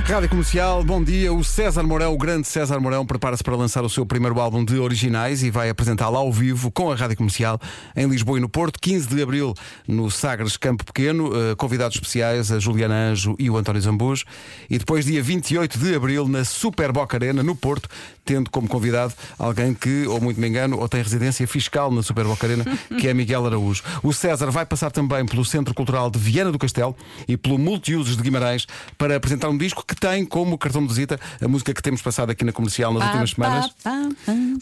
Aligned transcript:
Rádio 0.00 0.30
Comercial, 0.30 0.82
bom 0.82 1.04
dia. 1.04 1.32
O 1.32 1.44
César 1.44 1.82
Mourão, 1.82 2.14
o 2.14 2.18
grande 2.18 2.48
César 2.48 2.80
Mourão, 2.80 3.04
prepara-se 3.04 3.44
para 3.44 3.54
lançar 3.54 3.84
o 3.84 3.90
seu 3.90 4.06
primeiro 4.06 4.40
álbum 4.40 4.64
de 4.64 4.78
originais 4.78 5.42
e 5.42 5.50
vai 5.50 5.68
apresentá-lo 5.68 6.16
ao 6.16 6.32
vivo 6.32 6.70
com 6.70 6.90
a 6.90 6.96
Rádio 6.96 7.16
Comercial 7.16 7.60
em 7.94 8.08
Lisboa 8.08 8.38
e 8.38 8.40
no 8.40 8.48
Porto, 8.48 8.80
15 8.80 9.06
de 9.08 9.22
abril 9.22 9.54
no 9.86 10.10
Sagres 10.10 10.56
Campo 10.56 10.84
Pequeno. 10.84 11.28
Uh, 11.28 11.56
convidados 11.56 11.96
especiais 11.96 12.50
a 12.50 12.58
Juliana 12.58 13.10
Anjo 13.10 13.36
e 13.38 13.50
o 13.50 13.56
António 13.56 13.82
Zambujo. 13.82 14.24
E 14.68 14.78
depois, 14.78 15.04
dia 15.04 15.22
28 15.22 15.78
de 15.78 15.94
abril, 15.94 16.26
na 16.26 16.44
Super 16.44 16.90
Boca 16.90 17.16
Arena, 17.16 17.42
no 17.42 17.54
Porto, 17.54 17.88
tendo 18.24 18.50
como 18.50 18.66
convidado 18.66 19.12
alguém 19.38 19.74
que, 19.74 20.06
ou 20.06 20.20
muito 20.20 20.40
me 20.40 20.48
engano, 20.48 20.78
ou 20.78 20.88
tem 20.88 21.02
residência 21.02 21.46
fiscal 21.46 21.90
na 21.90 22.02
Super 22.02 22.24
Boca 22.24 22.46
Arena, 22.46 22.64
que 22.98 23.08
é 23.08 23.14
Miguel 23.14 23.44
Araújo. 23.46 23.82
O 24.02 24.12
César 24.12 24.50
vai 24.50 24.64
passar 24.64 24.90
também 24.90 25.24
pelo 25.26 25.44
Centro 25.44 25.74
Cultural 25.74 26.10
de 26.10 26.18
Viana 26.18 26.50
do 26.50 26.58
Castelo 26.58 26.96
e 27.28 27.36
pelo 27.36 27.58
Multiusos 27.58 28.16
de 28.16 28.22
Guimarães 28.22 28.66
para 28.96 29.16
apresentar 29.16 29.48
um 29.48 29.58
disco 29.58 29.81
que 29.86 29.94
tem 29.94 30.24
como 30.24 30.56
cartão 30.58 30.82
de 30.82 30.88
visita 30.88 31.18
a 31.40 31.48
música 31.48 31.72
que 31.72 31.82
temos 31.82 32.02
passado 32.02 32.30
aqui 32.30 32.44
na 32.44 32.52
comercial 32.52 32.92
nas 32.92 33.04
últimas 33.06 33.30
semanas. 33.30 33.70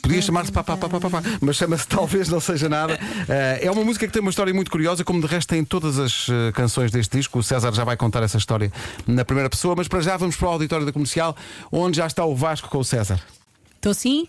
Podia 0.03 0.23
chamar-se 0.23 0.53
pá, 0.53 0.63
pá, 0.63 0.77
pá, 0.77 0.89
pá, 0.89 1.01
pá, 1.01 1.11
pá, 1.11 1.23
mas 1.41 1.57
chama-se 1.57 1.87
Talvez 1.89 2.29
Não 2.29 2.41
Seja 2.41 2.69
Nada. 2.69 2.99
Eh, 3.29 3.61
é 3.67 3.71
uma 3.71 3.85
música 3.85 4.07
que 4.07 4.13
tem 4.13 4.23
uma 4.23 4.31
história 4.31 4.53
muito 4.53 4.71
curiosa, 4.71 5.05
como 5.05 5.21
de 5.21 5.27
resto 5.27 5.49
tem 5.49 5.65
todas 5.65 5.99
as 5.99 6.29
eh, 6.29 6.53
canções 6.53 6.91
deste 6.91 7.17
disco. 7.17 7.39
O 7.39 7.43
César 7.43 7.73
já 7.73 7.85
vai 7.85 7.97
contar 7.97 8.23
essa 8.23 8.39
história 8.39 8.73
na 9.07 9.25
primeira 9.25 9.51
pessoa, 9.51 9.75
mas 9.77 9.89
para 9.89 10.01
já 10.01 10.17
vamos 10.17 10.37
para 10.37 10.49
o 10.49 10.53
auditório 10.53 10.87
da 10.87 10.93
comercial, 10.93 11.37
onde 11.71 11.97
já 11.97 12.07
está 12.07 12.25
o 12.25 12.35
Vasco 12.35 12.69
com 12.69 12.79
o 12.79 12.85
César. 12.85 13.21
Estou 13.77 13.95
sim? 13.95 14.27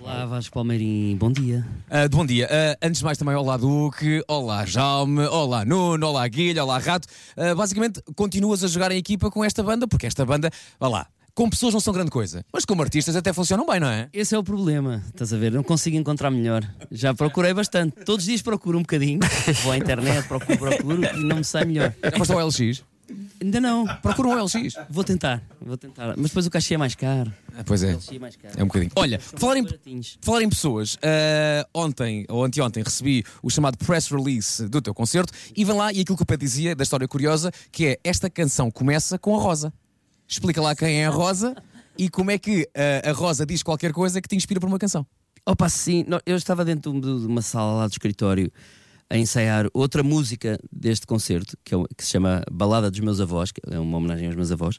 Olá, 0.00 0.24
Vasco 0.24 0.54
Palmeirim, 0.54 1.14
bom 1.16 1.30
dia. 1.30 1.66
Uh, 1.88 2.08
bom 2.08 2.24
dia. 2.24 2.46
Uh, 2.46 2.86
antes 2.86 3.00
de 3.00 3.04
mais, 3.04 3.18
também 3.18 3.34
olá 3.34 3.58
Duque, 3.58 4.24
olá 4.26 4.64
Jaume, 4.64 5.26
olá 5.26 5.62
Nuno, 5.64 6.06
olá 6.06 6.26
Guilha, 6.26 6.64
olá 6.64 6.78
Rato. 6.78 7.06
Uh, 7.36 7.54
basicamente, 7.54 8.02
continuas 8.16 8.64
a 8.64 8.68
jogar 8.68 8.90
em 8.92 8.96
equipa 8.96 9.30
com 9.30 9.44
esta 9.44 9.62
banda, 9.62 9.86
porque 9.86 10.06
esta 10.06 10.24
banda, 10.24 10.50
vá 10.78 10.88
lá, 10.88 11.06
com 11.34 11.50
pessoas 11.50 11.74
não 11.74 11.80
são 11.80 11.92
grande 11.92 12.10
coisa, 12.10 12.42
mas 12.50 12.64
como 12.64 12.82
artistas 12.82 13.14
até 13.14 13.30
funcionam 13.32 13.66
bem, 13.66 13.78
não 13.78 13.88
é? 13.88 14.08
Esse 14.10 14.34
é 14.34 14.38
o 14.38 14.42
problema, 14.42 15.02
estás 15.06 15.34
a 15.34 15.36
ver? 15.36 15.52
Não 15.52 15.62
consigo 15.62 15.96
encontrar 15.98 16.30
melhor. 16.30 16.62
Já 16.90 17.12
procurei 17.12 17.52
bastante. 17.52 18.02
Todos 18.04 18.24
os 18.24 18.26
dias 18.26 18.40
procuro 18.40 18.78
um 18.78 18.82
bocadinho. 18.82 19.20
Vou 19.62 19.72
à 19.72 19.76
internet, 19.76 20.26
procuro, 20.26 20.58
procuro 20.58 21.04
e 21.04 21.24
não 21.24 21.36
me 21.36 21.44
sai 21.44 21.66
melhor. 21.66 21.94
Já 22.02 22.10
foste 22.12 22.32
ao 22.32 22.46
LX? 22.46 22.89
Ainda 23.42 23.60
não. 23.60 23.86
Procura 24.02 24.28
um 24.28 24.44
LX. 24.44 24.74
Vou 24.88 25.02
tentar, 25.04 25.42
vou 25.60 25.76
tentar. 25.76 26.14
Mas 26.16 26.26
depois 26.30 26.46
o 26.46 26.50
cachê 26.50 26.74
é 26.74 26.78
mais 26.78 26.94
caro. 26.94 27.32
Ah, 27.56 27.62
pois 27.64 27.82
é. 27.82 27.92
O 27.94 27.96
LX 27.96 28.12
é 28.12 28.18
mais 28.18 28.36
caro. 28.36 28.54
É 28.56 28.62
um 28.62 28.66
bocadinho. 28.66 28.90
Olha, 28.96 29.20
São 29.20 29.38
falar 29.38 29.56
em, 29.56 29.64
baratinhos. 29.64 30.18
falar 30.20 30.42
em 30.42 30.48
pessoas, 30.48 30.98
ah, 31.02 31.66
ontem 31.74 32.24
ou 32.28 32.44
anteontem 32.44 32.82
recebi 32.82 33.24
o 33.42 33.50
chamado 33.50 33.76
press 33.78 34.08
release 34.08 34.68
do 34.68 34.80
teu 34.80 34.94
concerto 34.94 35.32
e 35.56 35.64
vem 35.64 35.74
lá 35.74 35.92
e 35.92 36.00
aquilo 36.00 36.16
que 36.16 36.22
o 36.22 36.26
Pedro 36.26 36.44
dizia 36.46 36.74
da 36.76 36.82
história 36.82 37.06
curiosa, 37.08 37.50
que 37.72 37.86
é 37.86 37.98
esta 38.04 38.28
canção 38.30 38.70
começa 38.70 39.18
com 39.18 39.36
a 39.36 39.40
Rosa. 39.42 39.72
Explica 40.28 40.60
lá 40.60 40.74
quem 40.76 41.02
é 41.02 41.06
a 41.06 41.10
Rosa 41.10 41.54
e 41.98 42.08
como 42.08 42.30
é 42.30 42.38
que 42.38 42.68
ah, 42.74 43.10
a 43.10 43.12
Rosa 43.12 43.44
diz 43.46 43.62
qualquer 43.62 43.92
coisa 43.92 44.20
que 44.20 44.28
te 44.28 44.36
inspira 44.36 44.60
para 44.60 44.68
uma 44.68 44.78
canção. 44.78 45.06
Opa, 45.46 45.68
sim, 45.70 46.04
eu 46.26 46.36
estava 46.36 46.64
dentro 46.64 46.92
de 46.92 47.00
de 47.00 47.26
uma 47.26 47.40
sala 47.42 47.72
lá 47.78 47.86
do 47.86 47.92
escritório 47.92 48.52
a 49.10 49.18
ensaiar 49.18 49.66
outra 49.74 50.04
música 50.04 50.56
deste 50.70 51.04
concerto, 51.04 51.56
que, 51.64 51.74
é 51.74 51.78
que 51.96 52.04
se 52.04 52.12
chama 52.12 52.44
Balada 52.50 52.88
dos 52.88 53.00
Meus 53.00 53.20
Avós, 53.20 53.50
que 53.50 53.60
é 53.68 53.78
uma 53.78 53.98
homenagem 53.98 54.28
aos 54.28 54.36
meus 54.36 54.52
avós. 54.52 54.78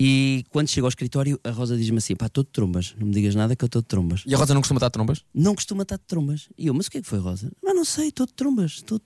E 0.00 0.44
quando 0.48 0.68
chego 0.68 0.86
ao 0.86 0.88
escritório, 0.88 1.38
a 1.44 1.50
Rosa 1.50 1.76
diz-me 1.76 1.98
assim: 1.98 2.16
pá, 2.16 2.24
estou 2.26 2.42
de 2.42 2.50
trombas, 2.50 2.94
não 2.98 3.06
me 3.06 3.12
digas 3.12 3.34
nada 3.34 3.54
que 3.54 3.62
eu 3.62 3.66
estou 3.66 3.82
de 3.82 3.88
trombas. 3.88 4.22
E 4.26 4.34
a 4.34 4.38
Rosa 4.38 4.54
não 4.54 4.62
costuma 4.62 4.80
dar 4.80 4.88
trombas? 4.88 5.22
Não 5.34 5.54
costuma 5.54 5.82
estar 5.82 5.96
de 5.98 6.04
trombas. 6.04 6.48
E 6.56 6.68
eu, 6.68 6.74
mas 6.74 6.86
o 6.86 6.90
que 6.90 6.98
é 6.98 7.02
que 7.02 7.06
foi, 7.06 7.18
Rosa? 7.18 7.52
Mas 7.62 7.74
não 7.74 7.84
sei, 7.84 8.08
estou 8.08 8.26
de 8.26 8.32
trombas. 8.32 8.72
Estou. 8.72 8.98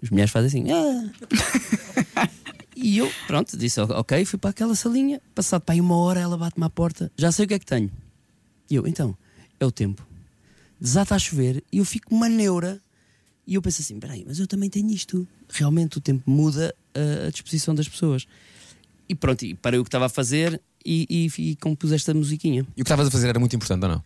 As 0.00 0.10
mulheres 0.10 0.30
fazem 0.30 0.62
assim. 0.62 0.72
"Ah." 0.72 2.28
e 2.76 2.98
eu, 2.98 3.10
pronto, 3.26 3.56
disse 3.56 3.80
ok, 3.80 4.24
fui 4.24 4.38
para 4.38 4.50
aquela 4.50 4.76
salinha. 4.76 5.20
Passado 5.34 5.62
para 5.62 5.74
aí 5.74 5.80
uma 5.80 5.96
hora, 5.96 6.20
ela 6.20 6.38
bate-me 6.38 6.64
à 6.64 6.70
porta. 6.70 7.10
Já 7.18 7.32
sei 7.32 7.44
o 7.46 7.48
que 7.48 7.54
é 7.54 7.58
que 7.58 7.66
tenho. 7.66 7.90
E 8.70 8.76
eu, 8.76 8.86
então, 8.86 9.16
é 9.58 9.66
o 9.66 9.72
tempo. 9.72 10.06
Desata 10.80 11.14
a 11.14 11.18
chover 11.18 11.64
e 11.72 11.78
eu 11.78 11.84
fico 11.84 12.14
uma 12.14 12.28
neura. 12.28 12.80
E 13.46 13.54
eu 13.54 13.62
penso 13.62 13.80
assim: 13.80 13.98
peraí, 14.00 14.24
mas 14.26 14.38
eu 14.38 14.46
também 14.46 14.68
tenho 14.68 14.90
isto. 14.90 15.26
Realmente 15.48 15.98
o 15.98 16.00
tempo 16.00 16.28
muda 16.28 16.74
a, 16.94 17.26
a 17.26 17.30
disposição 17.30 17.74
das 17.74 17.88
pessoas. 17.88 18.26
E 19.08 19.14
pronto, 19.14 19.44
e 19.44 19.54
parei 19.54 19.78
o 19.78 19.84
que 19.84 19.88
estava 19.88 20.06
a 20.06 20.08
fazer 20.08 20.60
e, 20.84 21.06
e, 21.08 21.50
e 21.50 21.56
compus 21.56 21.92
esta 21.92 22.12
musiquinha. 22.12 22.66
E 22.76 22.82
o 22.82 22.84
que 22.84 22.88
estavas 22.88 23.06
a 23.06 23.10
fazer 23.10 23.28
era 23.28 23.38
muito 23.38 23.54
importante 23.54 23.84
ou 23.84 23.88
não? 23.88 24.04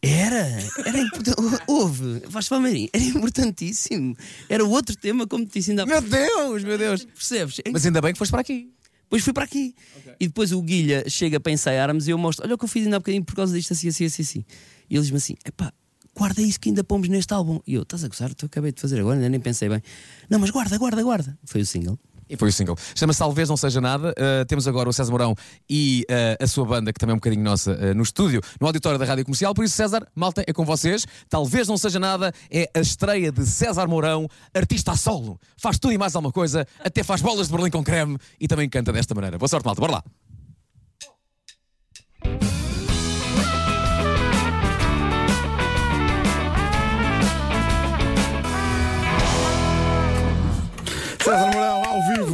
Era, 0.00 0.46
era 0.86 0.98
importante. 0.98 1.36
Houve, 1.66 2.22
Vasco 2.28 2.54
Palmeirim, 2.54 2.88
era 2.92 3.04
importantíssimo. 3.04 4.16
Era 4.48 4.64
outro 4.64 4.96
tema, 4.96 5.26
como 5.26 5.44
te 5.44 5.54
disse 5.54 5.70
ainda 5.70 5.82
há 5.82 5.86
Meu 5.86 6.00
Deus, 6.00 6.64
meu 6.64 6.78
Deus! 6.78 7.04
Percebes? 7.04 7.60
Mas 7.70 7.84
ainda 7.84 8.00
bem 8.00 8.12
que 8.12 8.18
foste 8.18 8.30
para 8.30 8.40
aqui. 8.40 8.72
Depois 9.02 9.24
fui 9.24 9.32
para 9.32 9.44
aqui. 9.44 9.74
E 10.20 10.26
depois 10.26 10.52
o 10.52 10.60
Guilha 10.60 11.08
chega 11.08 11.40
para 11.40 11.50
ensaiarmos 11.50 12.06
e 12.06 12.10
eu 12.10 12.18
mostro: 12.18 12.44
olha 12.44 12.54
o 12.54 12.58
que 12.58 12.64
eu 12.64 12.68
fiz 12.68 12.84
ainda 12.84 12.96
há 12.96 13.00
bocadinho 13.00 13.24
por 13.24 13.34
causa 13.34 13.54
disto, 13.54 13.72
assim, 13.72 13.88
assim, 13.88 14.04
assim, 14.04 14.22
assim. 14.22 14.44
E 14.88 14.94
ele 14.94 15.02
diz-me 15.02 15.16
assim: 15.16 15.34
epá, 15.44 15.72
guarda 16.18 16.42
isso 16.42 16.58
que 16.58 16.68
ainda 16.68 16.82
pomos 16.82 17.08
neste 17.08 17.32
álbum. 17.32 17.60
E 17.64 17.74
eu, 17.74 17.82
estás 17.82 18.02
a 18.02 18.08
gozar? 18.08 18.34
Tu 18.34 18.46
acabei 18.46 18.72
de 18.72 18.80
fazer 18.80 18.98
agora, 18.98 19.16
ainda 19.16 19.28
nem 19.28 19.38
pensei 19.38 19.68
bem. 19.68 19.80
Não, 20.28 20.38
mas 20.40 20.50
guarda, 20.50 20.76
guarda, 20.76 21.02
guarda. 21.02 21.38
Foi 21.44 21.60
o 21.60 21.66
single. 21.66 21.98
E 22.28 22.36
foi 22.36 22.50
o 22.50 22.52
single. 22.52 22.76
Chama-se 22.94 23.20
Talvez 23.20 23.48
Não 23.48 23.56
Seja 23.56 23.80
Nada. 23.80 24.10
Uh, 24.10 24.44
temos 24.46 24.68
agora 24.68 24.88
o 24.88 24.92
César 24.92 25.10
Mourão 25.10 25.34
e 25.70 26.04
uh, 26.10 26.44
a 26.44 26.46
sua 26.46 26.66
banda, 26.66 26.92
que 26.92 26.98
também 26.98 27.12
é 27.12 27.14
um 27.14 27.18
bocadinho 27.18 27.42
nossa, 27.42 27.72
uh, 27.72 27.94
no 27.94 28.02
estúdio, 28.02 28.42
no 28.60 28.66
auditório 28.66 28.98
da 28.98 29.04
Rádio 29.06 29.24
Comercial. 29.24 29.54
Por 29.54 29.64
isso, 29.64 29.76
César, 29.76 30.06
malta, 30.14 30.44
é 30.46 30.52
com 30.52 30.64
vocês. 30.64 31.06
Talvez 31.30 31.68
Não 31.68 31.78
Seja 31.78 31.98
Nada 31.98 32.34
é 32.50 32.68
a 32.74 32.80
estreia 32.80 33.32
de 33.32 33.46
César 33.46 33.86
Mourão, 33.86 34.28
artista 34.52 34.92
a 34.92 34.96
solo. 34.96 35.40
Faz 35.56 35.78
tudo 35.78 35.94
e 35.94 35.98
mais 35.98 36.14
alguma 36.14 36.32
coisa, 36.32 36.66
até 36.80 37.02
faz 37.02 37.22
bolas 37.22 37.46
de 37.46 37.54
Berlim 37.54 37.70
com 37.70 37.82
creme 37.82 38.18
e 38.38 38.46
também 38.46 38.68
canta 38.68 38.92
desta 38.92 39.14
maneira. 39.14 39.38
Boa 39.38 39.48
sorte, 39.48 39.64
malta. 39.64 39.80
Bora 39.80 39.92
lá. 39.92 40.04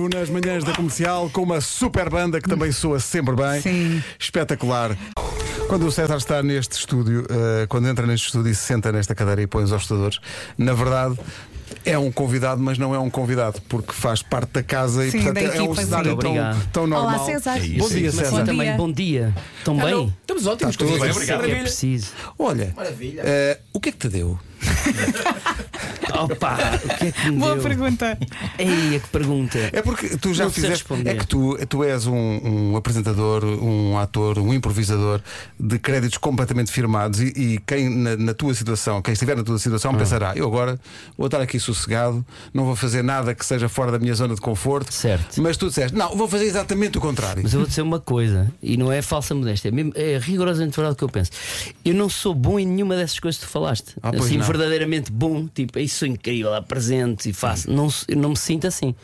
Vivo, 0.05 0.09
nas 0.09 0.29
manhãs 0.31 0.65
da 0.65 0.73
comercial, 0.73 1.31
com 1.31 1.43
uma 1.43 1.61
super 1.61 2.09
banda 2.11 2.41
que 2.41 2.49
também 2.49 2.73
soa 2.73 3.01
sempre 3.01 3.35
bem. 3.35 3.61
Sim. 3.61 4.03
Espetacular. 4.19 4.97
Quando 5.69 5.87
o 5.87 5.93
César 5.93 6.17
está 6.17 6.43
neste 6.43 6.73
estúdio, 6.73 7.27
eh, 7.29 7.67
quando 7.69 7.89
entra 7.89 8.07
neste 8.07 8.27
estúdio 8.27 8.53
e 8.53 8.55
se 8.55 8.63
senta 8.63 8.93
nesta 8.93 9.15
cadeira 9.15 9.43
e 9.43 9.47
põe 9.47 9.65
os 9.65 9.73
obstadores, 9.73 10.19
na 10.59 10.73
verdade. 10.73 11.19
É 11.85 11.99
um 11.99 12.13
convidado, 12.13 12.61
mas 12.63 12.79
não 12.79 12.95
é 12.95 12.99
um 12.99 13.09
convidado, 13.11 13.61
porque 13.69 13.93
faz 13.93 14.23
parte 14.23 14.51
da 14.53 14.63
casa 14.63 15.05
e 15.05 15.11
Sim, 15.11 15.23
portanto 15.23 15.35
da 15.35 15.41
é 15.41 15.61
um 15.61 15.65
equipa, 15.65 15.75
sim. 15.77 15.85
cenário 15.85 16.17
tão, 16.17 16.31
Obrigado. 16.31 16.69
tão 16.73 16.87
normal. 16.87 17.15
Olá, 17.15 17.25
César. 17.25 17.59
Bom 17.59 17.65
dia, 17.65 17.79
Mas 17.79 18.15
César. 18.15 18.23
assim 18.37 18.45
também, 18.45 18.69
dia. 18.69 18.77
bom 18.77 18.93
dia. 18.93 19.35
Estão 19.59 19.77
bem? 19.77 20.15
Estamos 20.21 20.47
ótimos. 20.47 20.75
Está 20.75 20.85
tudo 20.85 21.01
bem, 21.01 21.11
Isso 21.11 21.33
é 21.33 21.51
é 21.51 21.61
preciso. 21.63 22.13
Olha, 22.39 22.75
eh, 23.19 23.59
o 23.73 23.81
que 23.81 23.89
é 23.89 23.93
que 23.93 23.99
te 23.99 24.09
deu? 24.09 24.39
Opa, 26.15 26.57
o 26.85 26.99
que 26.99 27.05
é 27.07 27.13
que 27.13 27.31
me 27.31 27.39
Boa 27.39 27.55
deu? 27.55 27.63
pergunta. 27.63 28.19
Ei, 28.59 29.01
que 29.01 29.09
pergunta. 29.09 29.59
É 29.73 29.83
porque 29.83 30.17
tu 30.17 30.33
já 30.33 30.45
Não 30.45 30.51
sei 30.53 30.63
fizeste. 30.65 30.85
responder. 30.85 31.11
É 31.11 31.15
que 31.17 31.27
tu, 31.27 31.57
tu 31.69 31.83
és 31.85 32.07
um, 32.07 32.15
um 32.15 32.77
apresentador, 32.77 33.45
um 33.45 33.99
ator, 33.99 34.39
um 34.39 34.53
improvisador 34.55 35.21
de 35.59 35.79
créditos 35.79 36.19
completamente 36.19 36.71
firmados 36.71 37.21
e, 37.21 37.27
e 37.37 37.61
quem 37.67 37.89
na, 37.89 38.17
na 38.17 38.35
tua 38.35 38.55
situação, 38.55 39.03
quem 39.03 39.13
estiver 39.13 39.37
na 39.37 39.43
tua 39.43 39.59
situação, 39.59 39.91
Ah. 39.93 39.95
pensará: 39.99 40.33
eu 40.37 40.47
agora 40.47 40.79
vou 41.17 41.27
estar 41.27 41.41
aqui 41.41 41.59
sossegado, 41.59 42.25
não 42.53 42.65
vou 42.65 42.77
fazer 42.77 43.03
nada 43.03 43.35
que 43.35 43.45
seja 43.45 43.69
fora 43.69 43.91
da 43.93 43.99
minha 43.99 44.15
zona 44.15 44.35
de 44.35 44.41
conforto. 44.41 44.93
Certo. 44.93 45.41
Mas 45.43 45.57
tu 45.57 45.69
disseste: 45.69 45.97
não, 45.97 46.17
vou 46.17 46.29
fazer 46.29 46.45
exatamente 46.45 46.99
o 46.99 47.01
contrário. 47.01 47.43
Mas 47.43 47.53
eu 47.53 47.61
vou 47.61 47.69
dizer 47.69 47.83
uma 47.83 48.01
coisa, 48.01 48.51
e 48.63 48.77
não 48.77 48.91
é 48.93 49.03
falsa 49.03 49.35
modéstia, 49.35 49.69
é, 49.69 49.73
mesmo, 49.73 49.93
é 49.95 50.19
rigorosamente 50.19 50.77
verdade 50.77 50.95
o 50.95 50.97
que 50.97 51.05
eu 51.05 51.09
penso. 51.09 51.31
Eu 51.85 51.95
não 51.95 52.09
sou 52.09 52.35
bom 52.35 52.59
em 52.59 52.67
nenhuma 52.67 52.97
dessas 52.97 53.19
coisas 53.19 53.41
que 53.41 53.47
tu 53.47 53.51
falaste. 53.51 53.95
Ah, 54.03 54.11
pois 54.11 54.25
assim, 54.27 54.39
não. 54.39 54.47
verdadeiramente 54.47 55.11
bom, 55.11 55.47
tipo, 55.49 55.79
isso 55.79 56.04
sou 56.05 56.07
incrível, 56.07 56.55
apresento 56.55 57.29
e 57.29 57.33
faço. 57.33 57.71
Não, 57.71 57.89
não 58.17 58.31
me 58.31 58.37
sinto 58.37 58.67
assim. 58.67 58.95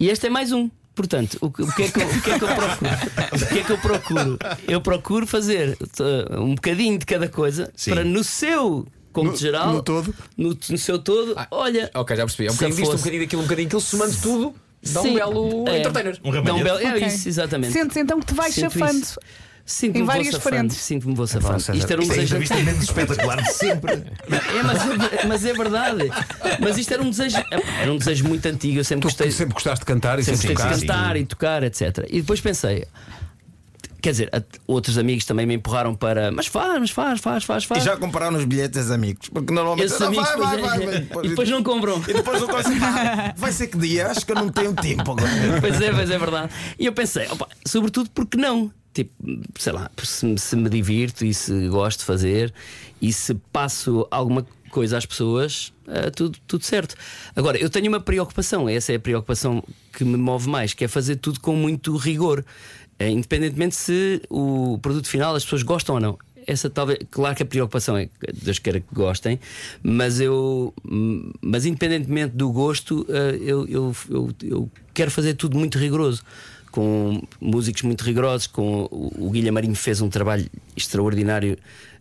E 0.00 0.08
este 0.08 0.26
é 0.26 0.30
mais 0.30 0.52
um. 0.52 0.70
Portanto, 0.94 1.36
o 1.42 1.50
que, 1.50 1.62
o 1.62 1.72
que 1.74 1.82
é 1.82 1.88
que 1.90 2.00
eu, 2.00 2.06
o 2.08 2.22
que 2.22 2.30
é 2.30 2.38
que 2.38 2.44
eu 2.44 2.48
procuro? 2.48 2.90
O 3.34 3.48
que 3.48 3.58
é 3.58 3.62
que 3.64 3.72
eu 3.72 3.78
procuro? 3.78 4.38
Eu 4.66 4.80
procuro 4.80 5.26
fazer 5.26 5.76
uh, 6.00 6.40
um 6.40 6.54
bocadinho 6.54 6.98
de 6.98 7.04
cada 7.04 7.28
coisa 7.28 7.70
para 7.86 8.02
no 8.02 8.24
seu 8.24 8.86
cômputo 9.12 9.32
No- 9.32 9.36
geral, 9.38 9.72
no 9.74 9.82
todo? 9.82 10.14
no, 10.38 10.56
no 10.70 10.78
seu 10.78 10.98
todo, 10.98 11.34
olha. 11.50 11.90
Ok, 11.94 12.16
já 12.16 12.24
percebi. 12.24 12.48
É 12.48 12.50
um 12.50 12.54
bocadinho 12.54 12.76
disto, 12.78 12.94
um 12.94 12.96
bocadinho 12.96 13.22
daquilo, 13.22 13.42
um 13.42 13.44
bocadinho 13.44 13.68
daquilo, 13.68 13.80
somando 13.82 14.16
tudo, 14.22 14.54
dá 14.90 15.00
um 15.00 15.02
Sim, 15.04 15.14
belo 15.14 15.68
é. 15.68 15.78
entertainer. 15.80 16.18
Um 16.24 16.30
Dá 16.42 16.54
um 16.54 16.62
belo, 16.62 16.78
é 16.78 16.94
Ok. 16.94 17.06
isso, 17.06 17.28
exatamente. 17.28 17.72
Sentes 17.74 17.96
então 17.98 18.18
que 18.18 18.26
te 18.26 18.34
vais 18.34 18.54
Sinto 18.54 18.72
chafando. 18.72 18.98
isso. 19.02 19.20
Sinto-me 19.68 19.98
Em 20.02 20.04
vou 20.04 20.14
várias 20.14 20.34
safando, 20.36 20.56
frentes. 20.56 20.76
Sinto-me 20.76 21.14
vou 21.16 21.26
safando. 21.26 21.58
César, 21.60 21.76
Isto 21.76 21.92
era 21.92 22.00
um 22.00 22.04
é 22.04 22.08
desejo. 22.08 22.36
entrevistamento 22.36 22.82
espetacular 22.84 23.42
de 23.42 23.52
sempre. 23.52 23.92
É, 23.94 24.62
mas, 24.62 25.24
mas 25.26 25.44
é 25.44 25.52
verdade. 25.52 26.08
Mas 26.60 26.78
isto 26.78 26.94
era 26.94 27.02
um 27.02 27.10
desejo. 27.10 27.36
Era 27.80 27.92
um 27.92 27.98
desejo 27.98 28.28
muito 28.28 28.46
antigo. 28.46 28.78
Eu 28.78 28.84
sempre 28.84 29.02
Tu 29.02 29.04
gostei, 29.10 29.30
sempre 29.32 29.54
gostaste 29.54 29.80
de 29.80 29.86
cantar 29.86 30.20
e 30.20 30.22
sempre 30.24 30.40
sempre, 30.40 30.54
gostei 30.54 30.74
de 30.78 30.86
tocar. 30.86 30.96
cantar 31.02 31.16
e 31.16 31.26
tocar, 31.26 31.62
etc. 31.64 32.06
E 32.08 32.20
depois 32.20 32.40
pensei. 32.40 32.86
quer 34.00 34.12
dizer, 34.12 34.30
outros 34.68 34.98
amigos 34.98 35.24
também 35.24 35.44
me 35.46 35.54
empurraram 35.54 35.96
para. 35.96 36.30
Mas 36.30 36.46
faz, 36.46 36.78
mas 36.78 36.90
faz, 36.92 37.20
faz, 37.20 37.42
faz, 37.42 37.64
faz. 37.64 37.82
E 37.82 37.84
já 37.86 37.96
compraram 37.96 38.36
os 38.38 38.44
bilhetes 38.44 38.88
amigos? 38.92 39.28
Porque 39.30 39.52
normalmente 39.52 39.86
Esses 39.86 39.98
"Não, 39.98 40.06
amigos 40.06 40.28
vai, 40.28 40.36
vai, 40.38 40.56
depois- 40.56 40.76
vai, 40.76 41.00
vai", 41.02 41.24
e 41.24 41.28
depois 41.30 41.50
não 41.50 41.62
compram. 41.64 42.00
E 42.06 42.12
depois 42.14 42.40
não 42.40 42.46
conseguem. 42.46 42.78
"Ah, 42.84 43.34
Vai 43.36 43.50
ser 43.50 43.66
que 43.66 43.76
dia? 43.78 44.06
Acho 44.12 44.24
que 44.24 44.30
eu 44.30 44.36
não 44.36 44.48
tenho 44.48 44.72
tempo 44.74 45.10
agora. 45.10 45.28
Pois 45.60 45.80
é, 45.80 45.90
pois 45.92 46.08
é 46.10 46.18
verdade. 46.18 46.52
E 46.78 46.86
eu 46.86 46.92
pensei, 46.92 47.26
opa, 47.28 47.48
sobretudo 47.66 48.08
porque 48.10 48.36
não? 48.36 48.70
Tipo, 48.96 49.12
sei 49.58 49.72
lá, 49.74 49.90
se, 50.02 50.38
se 50.38 50.56
me 50.56 50.70
divirto 50.70 51.22
e 51.22 51.34
se 51.34 51.68
gosto 51.68 51.98
de 51.98 52.06
fazer 52.06 52.54
e 53.02 53.12
se 53.12 53.34
passo 53.52 54.08
alguma 54.10 54.46
coisa 54.70 54.96
às 54.96 55.04
pessoas, 55.04 55.70
eh, 55.86 56.10
tudo, 56.10 56.38
tudo 56.46 56.64
certo. 56.64 56.94
Agora, 57.34 57.58
eu 57.58 57.68
tenho 57.68 57.88
uma 57.88 58.00
preocupação, 58.00 58.66
essa 58.70 58.92
é 58.92 58.96
a 58.96 58.98
preocupação 59.00 59.62
que 59.92 60.02
me 60.02 60.16
move 60.16 60.48
mais, 60.48 60.72
que 60.72 60.82
é 60.84 60.88
fazer 60.88 61.16
tudo 61.16 61.40
com 61.40 61.54
muito 61.54 61.94
rigor, 61.96 62.42
Eh, 62.98 63.10
independentemente 63.10 63.76
se 63.76 64.22
o 64.30 64.78
produto 64.80 65.06
final 65.06 65.34
as 65.34 65.44
pessoas 65.44 65.62
gostam 65.62 65.96
ou 65.96 66.00
não. 66.00 66.18
Essa 66.46 66.70
talvez, 66.70 66.98
claro 67.10 67.36
que 67.36 67.42
a 67.42 67.46
preocupação 67.46 67.94
é 67.96 68.08
Deus 68.32 68.58
queira 68.58 68.80
que 68.80 68.94
gostem, 68.94 69.38
mas 69.82 70.18
eu, 70.18 70.72
mas 71.42 71.66
independentemente 71.66 72.34
do 72.34 72.50
gosto, 72.50 73.04
eh, 73.10 73.36
eu, 73.42 73.68
eu, 73.68 73.96
eu, 74.08 74.30
eu 74.42 74.70
quero 74.94 75.10
fazer 75.10 75.34
tudo 75.34 75.58
muito 75.58 75.76
rigoroso, 75.76 76.22
com 76.76 77.22
músicos 77.40 77.80
muito 77.80 78.04
rigorosos. 78.04 78.46
Com 78.46 78.86
o, 78.90 79.30
Guilherme 79.30 79.52
Marinho 79.52 79.74
fez 79.74 80.02
um 80.02 80.10
trabalho 80.10 80.46
extraordinário 80.76 81.56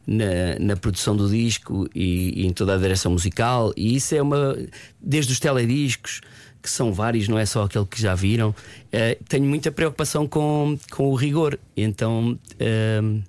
na, 0.05 0.59
na 0.59 0.75
produção 0.75 1.15
do 1.15 1.29
disco 1.29 1.87
e, 1.95 2.41
e 2.41 2.45
em 2.45 2.51
toda 2.51 2.75
a 2.75 2.77
direção 2.77 3.13
musical, 3.13 3.71
e 3.77 3.95
isso 3.95 4.13
é 4.13 4.21
uma 4.21 4.55
desde 5.01 5.31
os 5.31 5.39
telediscos 5.39 6.19
que 6.61 6.69
são 6.69 6.91
vários, 6.91 7.27
não 7.29 7.39
é 7.39 7.45
só 7.45 7.63
aquele 7.63 7.85
que 7.85 8.01
já 8.01 8.13
viram. 8.15 8.53
eh, 8.91 9.17
tenho 9.29 9.45
muita 9.45 9.71
preocupação 9.71 10.27
com, 10.27 10.77
com 10.91 11.09
o 11.09 11.15
rigor, 11.15 11.57
então. 11.77 12.37
ehm, 12.59 13.21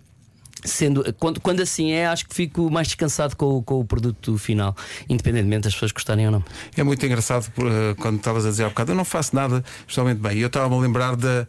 Sendo, 0.66 1.12
quando, 1.14 1.40
quando 1.40 1.60
assim 1.60 1.92
é, 1.92 2.06
acho 2.06 2.26
que 2.28 2.34
fico 2.34 2.70
mais 2.70 2.88
descansado 2.88 3.36
com, 3.36 3.46
o- 3.58 3.62
com 3.62 3.80
o 3.80 3.84
produto 3.84 4.36
final, 4.36 4.76
independentemente 5.08 5.62
das 5.62 5.72
pessoas 5.74 5.92
gostarem 5.92 6.26
ou 6.26 6.32
não. 6.32 6.44
É 6.76 6.82
muito 6.82 7.04
engraçado 7.06 7.46
eh, 7.58 7.94
quando 8.00 8.16
estavas 8.16 8.44
a 8.44 8.50
dizer 8.50 8.64
há 8.64 8.68
bocado, 8.68 8.92
eu 8.92 8.96
não 8.96 9.04
faço 9.04 9.34
nada 9.34 9.64
especialmente 9.80 10.18
bem. 10.18 10.38
Eu 10.38 10.48
estava-me 10.48 10.74
a 10.74 10.78
lembrar 10.80 11.16
da. 11.16 11.46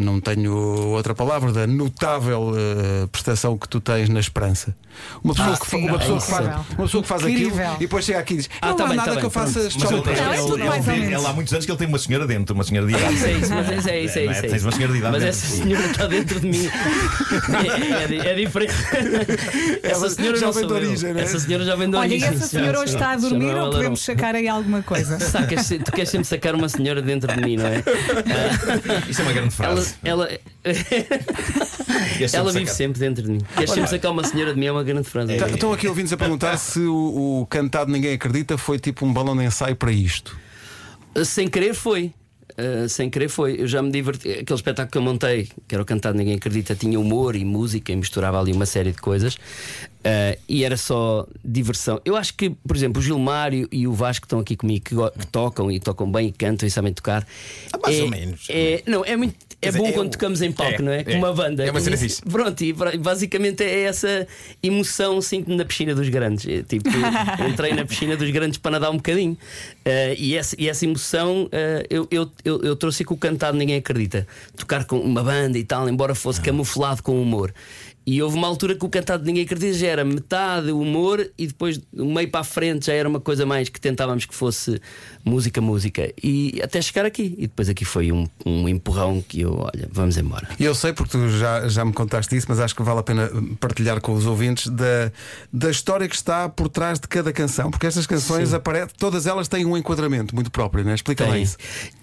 Não 0.00 0.18
tenho 0.18 0.54
outra 0.56 1.14
palavra, 1.14 1.52
da 1.52 1.66
notável 1.66 2.52
eh, 2.56 3.06
prestação 3.12 3.58
que 3.58 3.68
tu 3.68 3.80
tens 3.80 4.08
na 4.08 4.18
esperança. 4.18 4.74
Uma 5.22 5.34
pessoa, 5.34 5.54
Ah, 5.54 5.58
que, 5.58 5.70
sim, 5.70 5.88
uma 5.88 5.98
pessoa, 5.98 6.18
é 6.18 6.20
que, 6.20 6.26
faz, 6.26 6.46
uma 6.46 6.84
pessoa 6.86 7.02
que 7.02 7.08
faz 7.08 7.24
aquilo 7.24 7.52
e 7.76 7.78
depois 7.80 8.04
chega 8.04 8.18
aqui 8.18 8.34
e 8.34 8.36
diz: 8.38 8.50
Ah, 8.60 8.68
Não 8.68 8.76
tá 8.76 8.84
há 8.84 8.88
bem, 8.88 8.96
nada 8.96 9.12
tá 9.14 9.20
que 9.20 9.26
eu 9.26 9.30
bem, 9.30 9.38
faça 9.40 9.60
pronto. 9.60 9.78
Mas 10.08 10.88
ele, 10.88 11.12
é 11.12 11.16
há 11.26 11.32
muitos 11.32 11.52
anos 11.52 11.64
que 11.66 11.70
ele 11.70 11.78
tem 11.78 11.86
uma 11.86 11.98
senhora 11.98 12.26
dentro, 12.26 12.54
uma 12.54 12.64
senhora 12.64 12.86
de 12.86 12.94
idade. 12.96 13.14
Isso 13.14 13.26
é 13.26 13.32
isso, 13.32 13.54
mas 13.54 13.68
isso 13.78 13.88
é 13.90 14.00
isso, 14.00 14.18
é 14.18 14.24
isso. 14.24 14.32
é 14.32 14.40
Tens 14.42 14.52
isso. 14.54 14.66
uma 14.66 14.72
senhora 14.72 14.92
de 14.92 14.98
idade 14.98 15.12
Mas 15.12 15.22
essa 15.22 15.46
senhora 15.46 15.86
está 15.86 16.06
dentro 16.06 16.40
de 16.40 16.46
mim. 16.48 16.68
É, 17.60 18.04
é 18.04 18.06
di- 18.06 18.18
é 18.28 18.34
diferente. 18.34 18.74
Essa 19.82 20.08
senhora 20.10 20.36
já 20.38 20.50
vem 20.50 20.66
de 20.66 20.72
eu. 20.72 20.76
origem, 20.76 21.10
é? 21.12 21.20
Essa 21.20 21.38
senhora 21.38 21.64
já 21.64 21.76
vem 21.76 21.90
de 21.90 21.96
Olha, 21.96 22.06
e 22.08 22.10
origem. 22.12 22.28
essa 22.28 22.46
senhora 22.46 22.80
hoje 22.80 22.94
está 22.94 23.10
a 23.12 23.16
dormir 23.16 23.50
é 23.50 23.62
ou 23.62 23.70
podemos 23.70 24.00
sacar 24.02 24.34
aí 24.34 24.48
alguma 24.48 24.82
coisa? 24.82 25.18
Sacas, 25.20 25.68
tu 25.84 25.92
queres 25.92 26.08
sempre 26.10 26.26
sacar 26.26 26.54
uma 26.54 26.68
senhora 26.68 27.00
dentro 27.02 27.32
de 27.34 27.40
mim, 27.42 27.56
não 27.56 27.66
é? 27.66 27.82
Isso 29.08 29.20
é 29.20 29.24
uma 29.24 29.32
grande 29.32 29.54
frase. 29.54 29.89
Ela, 30.02 30.28
Queres 32.16 32.34
ela 32.34 32.52
vive 32.52 32.70
sempre 32.70 33.00
dentro 33.00 33.22
de 33.22 33.30
mim. 33.30 33.40
Queres 33.54 33.70
sempre 33.70 33.90
sacar 33.90 34.10
uma 34.10 34.24
senhora 34.24 34.52
de 34.52 34.60
mim 34.60 34.66
é 34.66 34.72
uma 34.72 34.84
grande 34.84 35.08
frase. 35.08 35.36
Tá- 35.36 35.48
Estão 35.48 35.72
aqui 35.72 35.88
ouvintes 35.88 36.12
a 36.12 36.16
perguntar 36.16 36.56
se 36.58 36.80
o, 36.80 37.40
o 37.40 37.46
cantado 37.46 37.90
Ninguém 37.90 38.14
Acredita 38.14 38.58
foi 38.58 38.78
tipo 38.78 39.04
um 39.04 39.12
balão 39.12 39.36
de 39.36 39.44
ensaio 39.44 39.76
para 39.76 39.92
isto. 39.92 40.36
Sem 41.24 41.48
querer 41.48 41.74
foi. 41.74 42.12
Uh, 42.50 42.88
sem 42.88 43.08
querer 43.08 43.28
foi. 43.28 43.60
Eu 43.60 43.66
já 43.66 43.80
me 43.80 43.90
diverti. 43.90 44.28
Aquele 44.30 44.54
espetáculo 44.54 44.90
que 44.90 44.98
eu 44.98 45.02
montei, 45.02 45.48
que 45.66 45.74
era 45.74 45.82
o 45.82 45.86
Cantado 45.86 46.18
Ninguém 46.18 46.34
Acredita, 46.34 46.74
tinha 46.74 46.98
humor 46.98 47.34
e 47.34 47.44
música 47.44 47.92
e 47.92 47.96
misturava 47.96 48.38
ali 48.38 48.52
uma 48.52 48.66
série 48.66 48.92
de 48.92 48.98
coisas. 48.98 49.34
Uh, 49.34 50.38
e 50.48 50.64
era 50.64 50.76
só 50.76 51.26
diversão. 51.44 52.00
Eu 52.04 52.16
acho 52.16 52.34
que, 52.34 52.50
por 52.50 52.76
exemplo, 52.76 53.00
o 53.00 53.04
Gilmário 53.04 53.68
e 53.70 53.86
o 53.86 53.92
Vasco 53.92 54.22
que 54.22 54.26
estão 54.26 54.40
aqui 54.40 54.56
comigo, 54.56 54.84
que, 54.84 54.94
que 54.94 55.26
tocam 55.28 55.70
e 55.70 55.78
tocam 55.78 56.10
bem 56.10 56.28
e 56.28 56.32
cantam 56.32 56.66
e 56.66 56.70
sabem 56.70 56.92
tocar. 56.92 57.26
Ah, 57.72 57.78
mais 57.82 57.98
é, 57.98 58.02
ou 58.02 58.10
menos. 58.10 58.46
É, 58.48 58.82
não, 58.86 59.04
é 59.04 59.16
muito. 59.16 59.34
É 59.62 59.66
dizer, 59.68 59.78
bom 59.78 59.86
é 59.88 59.92
quando 59.92 60.06
o- 60.08 60.10
tocamos 60.10 60.40
em 60.40 60.50
palco, 60.52 60.74
é, 60.74 60.82
não 60.82 60.92
é? 60.92 61.00
é. 61.00 61.04
Com 61.04 61.12
uma 61.18 61.32
banda. 61.32 61.64
É 61.64 61.70
uma 61.70 61.80
cena 61.80 61.96
fixe. 61.96 62.22
Pronto, 62.22 62.64
e 62.64 62.72
basicamente 62.98 63.62
é 63.62 63.82
essa 63.82 64.26
emoção 64.62 65.20
sinto 65.20 65.54
na 65.54 65.64
piscina 65.64 65.94
dos 65.94 66.08
grandes. 66.08 66.46
É, 66.48 66.62
tipo, 66.62 66.88
entrei 67.48 67.74
na 67.74 67.84
piscina 67.84 68.16
dos 68.16 68.30
grandes 68.30 68.58
para 68.58 68.72
nadar 68.72 68.90
um 68.90 68.96
bocadinho. 68.96 69.36
Eh, 69.84 70.14
e, 70.18 70.36
essa, 70.36 70.56
e 70.58 70.68
essa 70.68 70.84
emoção 70.84 71.48
eh, 71.52 71.86
eu, 71.90 72.08
eu, 72.10 72.30
eu, 72.44 72.62
eu 72.62 72.76
trouxe 72.76 73.04
com 73.04 73.14
o 73.14 73.18
cantado, 73.18 73.56
ninguém 73.58 73.76
acredita. 73.76 74.26
Tocar 74.56 74.84
com 74.84 74.98
uma 74.98 75.22
banda 75.22 75.58
e 75.58 75.64
tal, 75.64 75.88
embora 75.88 76.14
fosse 76.14 76.40
camuflado 76.40 77.02
com 77.02 77.20
humor. 77.20 77.52
E 78.10 78.20
houve 78.20 78.36
uma 78.36 78.48
altura 78.48 78.74
que 78.74 78.84
o 78.84 78.88
cantado 78.88 79.22
de 79.22 79.28
Ninguém 79.28 79.44
Acredita 79.44 79.72
já 79.72 79.86
era 79.86 80.04
metade 80.04 80.72
humor 80.72 81.30
e 81.38 81.46
depois, 81.46 81.78
do 81.78 82.04
meio 82.04 82.28
para 82.28 82.40
a 82.40 82.44
frente, 82.44 82.86
já 82.86 82.92
era 82.92 83.08
uma 83.08 83.20
coisa 83.20 83.46
mais 83.46 83.68
que 83.68 83.80
tentávamos 83.80 84.24
que 84.24 84.34
fosse 84.34 84.82
música, 85.24 85.60
música. 85.60 86.12
E 86.20 86.60
até 86.60 86.82
chegar 86.82 87.06
aqui. 87.06 87.36
E 87.38 87.42
depois 87.42 87.68
aqui 87.68 87.84
foi 87.84 88.10
um, 88.10 88.28
um 88.44 88.68
empurrão 88.68 89.22
que 89.22 89.42
eu, 89.42 89.54
olha, 89.60 89.88
vamos 89.92 90.16
embora. 90.16 90.48
E 90.58 90.64
eu 90.64 90.74
sei 90.74 90.92
porque 90.92 91.12
tu 91.12 91.28
já, 91.38 91.68
já 91.68 91.84
me 91.84 91.92
contaste 91.92 92.34
isso, 92.34 92.46
mas 92.48 92.58
acho 92.58 92.74
que 92.74 92.82
vale 92.82 92.98
a 92.98 93.04
pena 93.04 93.30
partilhar 93.60 94.00
com 94.00 94.12
os 94.12 94.26
ouvintes 94.26 94.66
da, 94.66 95.12
da 95.52 95.70
história 95.70 96.08
que 96.08 96.16
está 96.16 96.48
por 96.48 96.68
trás 96.68 96.98
de 96.98 97.06
cada 97.06 97.32
canção, 97.32 97.70
porque 97.70 97.86
estas 97.86 98.08
canções 98.08 98.52
aparecem, 98.52 98.88
todas 98.98 99.28
elas 99.28 99.46
têm 99.46 99.64
um 99.64 99.76
enquadramento 99.76 100.34
muito 100.34 100.50
próprio, 100.50 100.82
né? 100.82 100.96
Explica 100.96 101.24
lá 101.28 101.38
isso. 101.38 101.56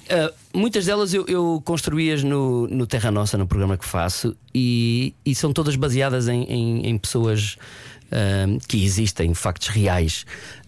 Uh, 0.10 0.34
muitas 0.58 0.86
delas 0.86 1.14
eu, 1.14 1.26
eu 1.28 1.62
construí-as 1.66 2.24
no, 2.24 2.68
no 2.68 2.88
Terra 2.88 3.12
Nossa, 3.12 3.38
no 3.38 3.46
programa 3.48 3.78
que 3.78 3.86
faço, 3.86 4.36
e, 4.54 5.14
e 5.26 5.36
são 5.36 5.52
todas 5.52 5.76
baseadas 5.76 6.28
em, 6.28 6.44
em- 6.44 6.88
em 6.88 6.98
pessoas 6.98 7.58
um, 8.48 8.58
que 8.68 8.84
existem, 8.84 9.34
factos 9.34 9.68
reais. 9.68 10.26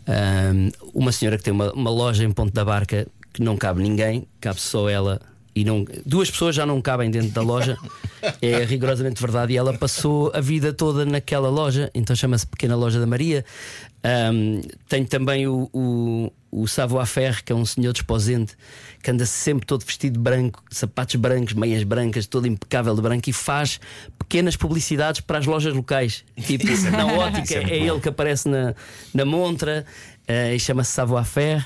Um, 0.07 0.71
uma 0.93 1.11
senhora 1.11 1.37
que 1.37 1.43
tem 1.43 1.53
uma, 1.53 1.71
uma 1.71 1.89
loja 1.89 2.23
em 2.23 2.31
Ponte 2.31 2.51
da 2.51 2.65
Barca 2.65 3.07
que 3.31 3.41
não 3.41 3.55
cabe 3.55 3.81
ninguém, 3.81 4.27
cabe 4.41 4.59
só 4.59 4.89
ela. 4.89 5.21
E 5.55 5.63
não, 5.63 5.85
duas 6.05 6.29
pessoas 6.29 6.55
já 6.55 6.65
não 6.65 6.81
cabem 6.81 7.09
dentro 7.11 7.29
da 7.31 7.41
loja, 7.41 7.77
é 8.41 8.63
rigorosamente 8.63 9.21
verdade. 9.21 9.53
E 9.53 9.57
ela 9.57 9.73
passou 9.77 10.31
a 10.33 10.39
vida 10.41 10.71
toda 10.73 11.05
naquela 11.05 11.49
loja, 11.49 11.89
então 11.93 12.15
chama-se 12.15 12.45
Pequena 12.45 12.75
Loja 12.75 12.99
da 12.99 13.05
Maria. 13.07 13.43
Um, 14.33 14.61
tenho 14.87 15.05
também 15.05 15.47
o, 15.47 15.69
o, 15.73 16.31
o 16.51 16.67
Savoir 16.67 17.05
Faire, 17.05 17.43
que 17.43 17.51
é 17.51 17.55
um 17.55 17.65
senhor 17.65 17.93
desposente 17.93 18.55
que 19.01 19.11
anda 19.11 19.25
sempre 19.25 19.65
todo 19.65 19.85
vestido 19.85 20.13
de 20.13 20.19
branco, 20.19 20.63
sapatos 20.69 21.15
brancos, 21.15 21.53
meias 21.53 21.83
brancas, 21.83 22.27
todo 22.27 22.47
impecável 22.47 22.95
de 22.95 23.01
branco 23.01 23.29
e 23.29 23.33
faz 23.33 23.79
pequenas 24.17 24.55
publicidades 24.55 25.21
para 25.21 25.37
as 25.37 25.45
lojas 25.45 25.73
locais. 25.73 26.23
Tipo, 26.35 26.65
na 26.91 27.05
ótica, 27.05 27.55
é 27.55 27.77
ele 27.77 27.99
que 27.99 28.09
aparece 28.09 28.49
na, 28.49 28.75
na 29.13 29.25
montra 29.25 29.85
eh, 30.27 30.55
e 30.55 30.59
chama-se 30.59 30.91
Savoir 30.91 31.25
Faire. 31.25 31.65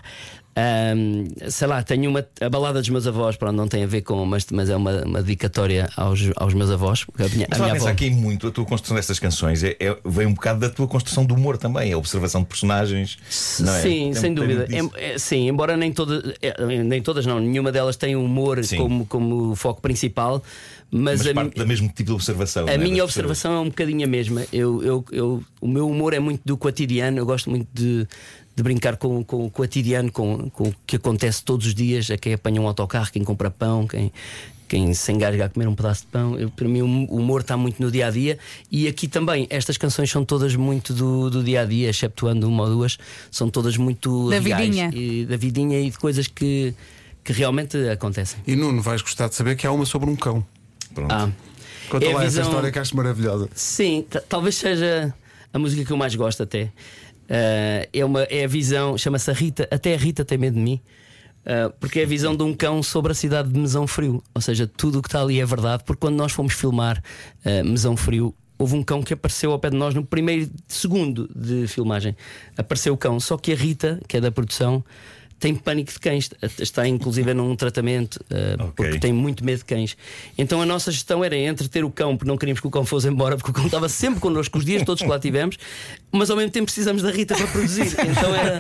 Um, 0.56 1.26
sei 1.50 1.68
lá, 1.68 1.82
tenho 1.82 2.10
uma 2.12 2.24
a 2.40 2.48
balada 2.50 2.80
dos 2.80 2.88
meus 2.90 3.08
avós, 3.08 3.36
pronto, 3.36 3.56
não 3.56 3.68
tem 3.68 3.84
a 3.84 3.88
ver 3.88 4.02
com, 4.02 4.24
mas, 4.24 4.46
mas 4.52 4.70
é 4.70 4.76
uma, 4.76 5.02
uma 5.04 5.20
dedicatória 5.22 5.90
aos, 5.98 6.20
aos 6.36 6.54
meus 6.54 6.70
avós. 6.70 7.06
A 7.18 7.24
minha, 7.30 7.46
Estava 7.46 7.64
a 7.64 7.68
minha 7.70 7.82
avó- 7.82 7.88
aqui 7.90 8.10
muito 8.12 8.48
a 8.48 8.52
tua 8.52 8.64
construção 8.64 8.96
destas 8.96 9.18
canções 9.18 9.64
é, 9.64 9.76
é- 9.80 9.98
vem 10.06 10.28
um 10.28 10.34
bocado 10.36 10.60
da 10.60 10.70
tua 10.70 10.88
construção 10.88 11.26
do 11.26 11.34
humor 11.34 11.58
também, 11.58 11.92
a 11.92 11.98
observação 11.98 12.42
de 12.42 12.48
personagens. 12.48 13.18
Não 13.62 13.74
é? 13.74 13.82
Sim, 13.82 13.90
Tem- 13.90 14.14
sem 14.14 14.22
tem 14.22 14.34
dúvida. 14.36 14.68
é, 14.98 15.18
sim, 15.18 15.48
embora 15.48 15.76
nem 15.76 15.92
todas, 15.92 16.34
é, 16.40 16.84
nem 16.84 17.02
todas 17.02 17.26
não, 17.26 17.40
nenhuma 17.40 17.72
delas 17.72 17.96
tem 17.98 18.16
o 18.16 18.24
humor 18.24 18.64
Sim. 18.64 18.78
como, 18.78 19.06
como 19.08 19.56
foco 19.56 19.82
principal, 19.82 20.44
mas, 20.94 21.20
Mas 21.20 21.28
a, 21.28 21.34
parte 21.34 21.56
do 21.56 21.66
mesmo 21.68 21.88
tipo 21.88 22.04
de 22.04 22.12
observação. 22.12 22.68
a 22.68 22.72
é? 22.72 22.78
minha 22.78 23.04
observação 23.04 23.54
é 23.54 23.60
um 23.60 23.66
bocadinho 23.66 24.06
a 24.06 24.08
mesma. 24.08 24.46
Eu, 24.54 24.84
eu, 24.84 25.06
eu- 25.12 25.44
o 25.60 25.68
meu 25.68 25.90
humor 25.90 26.14
é 26.14 26.20
muito 26.20 26.42
do 26.46 26.56
cotidiano, 26.56 27.18
eu 27.18 27.26
gosto 27.26 27.50
muito 27.50 27.68
de, 27.74 28.08
de 28.56 28.64
brincar 28.64 28.98
com, 28.98 29.24
com 29.24 29.46
o 29.46 29.50
cotidiano, 29.50 30.12
com, 30.12 30.50
com 30.52 30.70
o 30.70 30.76
que 30.86 30.98
acontece 30.98 31.44
todos 31.44 31.66
os 31.68 31.74
dias, 31.74 32.12
a 32.12 32.18
quem 32.18 32.34
apanha 32.34 32.62
um 32.62 32.68
autocarro, 32.68 33.10
quem 33.12 33.24
compra 33.24 33.50
pão, 33.50 33.88
quem. 33.88 34.12
Quem 34.66 34.92
se 34.96 35.12
engasga 35.12 35.46
a 35.46 35.50
comer 35.50 35.68
um 35.68 35.76
pedaço 35.76 36.02
de 36.02 36.08
pão, 36.08 36.40
eu, 36.40 36.50
para 36.50 36.68
mim 36.68 36.82
o 36.82 36.86
humor 37.16 37.42
está 37.42 37.56
muito 37.56 37.80
no 37.80 37.92
dia 37.92 38.08
a 38.08 38.10
dia. 38.10 38.40
E 38.72 38.88
aqui 38.88 39.08
também, 39.08 39.46
estas 39.52 39.78
canções 39.78 40.10
são 40.10 40.26
todas 40.26 40.56
muito 40.56 40.94
do, 40.96 41.30
do 41.30 41.44
dia 41.44 41.62
a 41.62 41.66
dia, 41.66 41.90
exceptuando 41.92 42.48
uma 42.48 42.64
ou 42.64 42.70
duas, 42.70 42.98
são 43.30 43.50
todas 43.52 43.78
muito 43.78 44.32
Da 44.32 44.40
reais. 44.40 44.66
vidinha. 44.66 44.90
E, 44.92 45.26
da 45.28 45.38
vidinha 45.38 45.80
e 45.80 45.92
de 45.92 46.00
coisas 46.00 46.26
que, 46.26 46.74
que 47.24 47.32
realmente 47.34 47.78
acontecem. 47.90 48.40
E 48.48 48.56
Nuno, 48.56 48.82
vais 48.82 49.04
gostar 49.04 49.28
de 49.28 49.36
saber 49.36 49.56
que 49.56 49.68
há 49.68 49.72
uma 49.72 49.86
sobre 49.86 50.10
um 50.10 50.16
cão. 50.16 50.44
Pronto. 50.94 51.12
Ah, 51.14 51.30
Conta 51.90 52.06
É 52.06 52.14
lá 52.14 52.22
essa 52.22 52.30
visão- 52.30 52.44
história 52.46 52.72
que 52.72 52.80
acho 52.80 52.96
maravilhosa. 52.96 53.50
Sim, 53.54 54.06
ta- 54.10 54.22
talvez 54.28 54.56
seja 54.56 55.14
a 55.52 55.60
música 55.60 55.84
que 55.86 55.92
eu 55.92 55.98
mais 55.98 56.16
gosto 56.16 56.42
até. 56.44 56.72
Ah, 57.30 57.88
é, 57.92 58.06
uma, 58.06 58.24
é 58.24 58.46
a 58.46 58.48
visão, 58.48 58.98
chama-se 58.98 59.32
Rita, 59.32 59.68
até 59.72 59.94
a 59.94 59.98
Rita 59.98 60.24
tem 60.26 60.38
medo 60.38 60.56
de 60.56 60.62
mim. 60.62 60.80
Ah, 61.46 61.72
porque 61.80 62.00
é 62.00 62.04
a 62.04 62.08
visão 62.08 62.36
de 62.36 62.44
um 62.44 62.54
cão 62.54 62.82
sobre 62.82 63.12
a 63.12 63.16
cidade 63.16 63.50
de 63.52 63.60
Mesão 63.60 63.86
Frio. 63.86 64.24
Ou 64.34 64.42
seja, 64.42 64.66
tudo 64.66 65.00
o 65.00 65.02
que 65.02 65.08
está 65.10 65.22
ali 65.22 65.40
é 65.40 65.46
verdade. 65.46 65.84
Porque 65.86 66.00
quando 66.00 66.16
nós 66.16 66.32
fomos 66.32 66.54
filmar 66.54 67.02
ah, 67.46 67.64
Mesão 67.64 67.98
Frio, 67.98 68.34
houve 68.58 68.76
um 68.76 68.84
cão 68.84 69.04
que 69.04 69.14
apareceu 69.14 69.52
ao 69.52 69.60
pé 69.60 69.70
de 69.70 69.76
nós 69.78 69.94
no 69.94 70.06
primeiro 70.06 70.50
segundo 70.68 71.30
de 71.36 71.68
filmagem. 71.68 72.16
Apareceu 72.58 72.94
o 72.94 72.98
cão, 72.98 73.20
só 73.20 73.36
que 73.38 73.52
a 73.52 73.56
Rita, 73.56 74.00
que 74.08 74.18
é 74.18 74.22
da 74.22 74.32
produção, 74.32 74.84
tem 75.44 75.54
pânico 75.54 75.92
de 75.92 76.00
cães, 76.00 76.30
está 76.58 76.88
inclusive 76.88 77.34
num 77.34 77.54
tratamento 77.54 78.16
uh, 78.32 78.64
Ok. 78.64 78.72
porque 78.78 78.98
tem 78.98 79.12
muito 79.12 79.44
medo 79.44 79.58
de 79.58 79.66
cães. 79.66 79.98
Então 80.38 80.62
a 80.62 80.66
nossa 80.66 80.90
gestão 80.90 81.22
era 81.22 81.36
entre 81.36 81.68
ter 81.68 81.84
o 81.84 81.92
cão, 81.92 82.16
porque 82.16 82.30
não 82.30 82.38
queríamos 82.38 82.62
que 82.62 82.68
o 82.68 82.72
cão 82.72 82.86
fosse 82.86 83.10
embora, 83.10 83.36
porque 83.36 83.52
o 83.52 83.54
cão 83.54 83.66
estava 83.66 83.90
sempre 83.90 84.22
connosco 84.22 84.58
os 84.58 84.64
dias 84.64 84.84
todos 84.84 85.04
que 85.04 85.10
lá 85.10 85.20
tivemos, 85.20 85.58
mas 86.14 86.30
ao 86.30 86.38
mesmo 86.38 86.52
tempo 86.52 86.66
precisamos 86.68 87.02
da 87.02 87.12
Rita 87.12 87.36
para 87.36 87.46
produzir. 87.48 87.88
Então 87.88 88.34
era, 88.34 88.60